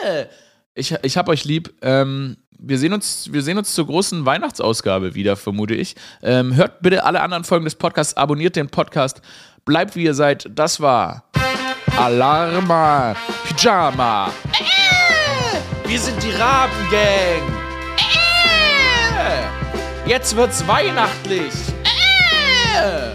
äh, 0.05 0.27
ich, 0.75 0.95
ich 1.03 1.17
hab 1.17 1.29
euch 1.29 1.45
lieb. 1.45 1.73
Ähm, 1.83 2.37
wir 2.59 2.79
sehen, 2.79 2.93
uns, 2.93 3.33
wir 3.33 3.43
sehen 3.43 3.59
uns 3.59 3.75
zur 3.75 3.87
großen 3.87 4.25
Weihnachtsausgabe 4.25 5.15
wieder, 5.15 5.37
vermute 5.37 5.75
ich. 5.75 5.97
Ähm, 6.23 6.55
hört 6.55 6.81
bitte 6.83 7.05
alle 7.05 7.21
anderen 7.21 7.45
Folgen 7.45 7.65
des 7.65 7.75
Podcasts, 7.75 8.17
abonniert 8.17 8.57
den 8.57 8.69
Podcast, 8.69 9.21
bleibt 9.65 9.97
wie 9.97 10.05
ihr 10.05 10.15
seid. 10.15 10.49
Das 10.51 10.81
war 10.81 11.25
Alarma 11.97 13.15
Pyjama. 13.45 14.31
Äh, 14.53 15.89
wir 15.89 16.01
sind 16.01 16.23
die 16.23 16.31
Rabengang. 16.31 17.55
Jetzt 20.07 20.37
wird's 20.37 20.67
weihnachtlich. 20.67 21.53
Äh. 22.75 23.15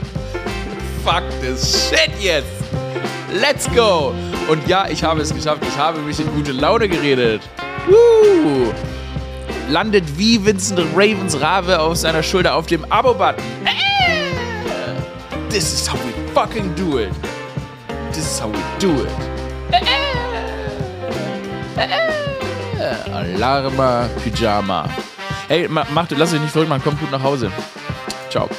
Fuck 1.03 1.23
this 1.41 1.89
shit 1.89 2.11
jetzt. 2.19 2.58
Let's 3.33 3.69
go. 3.73 4.13
Und 4.49 4.67
ja, 4.67 4.87
ich 4.89 5.03
habe 5.03 5.21
es 5.21 5.33
geschafft. 5.33 5.61
Ich 5.67 5.77
habe 5.77 5.99
mich 5.99 6.19
in 6.19 6.27
gute 6.33 6.51
Laune 6.51 6.89
geredet. 6.89 7.41
Woo. 7.87 8.73
Landet 9.69 10.03
wie 10.17 10.43
Vincent 10.43 10.79
Ravens 10.95 11.39
Rave 11.39 11.79
auf 11.79 11.95
seiner 11.97 12.23
Schulter 12.23 12.55
auf 12.55 12.65
dem 12.65 12.83
Abo-Button. 12.91 13.43
This 15.49 15.73
is 15.73 15.87
how 15.87 15.97
we 16.05 16.33
fucking 16.33 16.73
do 16.75 16.99
it. 16.99 17.11
This 18.11 18.25
is 18.25 18.39
how 18.41 18.49
we 18.51 18.59
do 18.79 18.91
it. 19.03 19.09
Alarma 23.13 24.09
Pyjama. 24.23 24.89
Hey, 25.47 25.67
macht, 25.67 26.11
lass 26.11 26.33
euch 26.33 26.39
nicht 26.41 26.51
verrückt 26.51 26.69
machen, 26.69 26.83
kommt 26.83 26.99
gut 26.99 27.11
nach 27.11 27.23
Hause. 27.23 27.51
Ciao. 28.29 28.49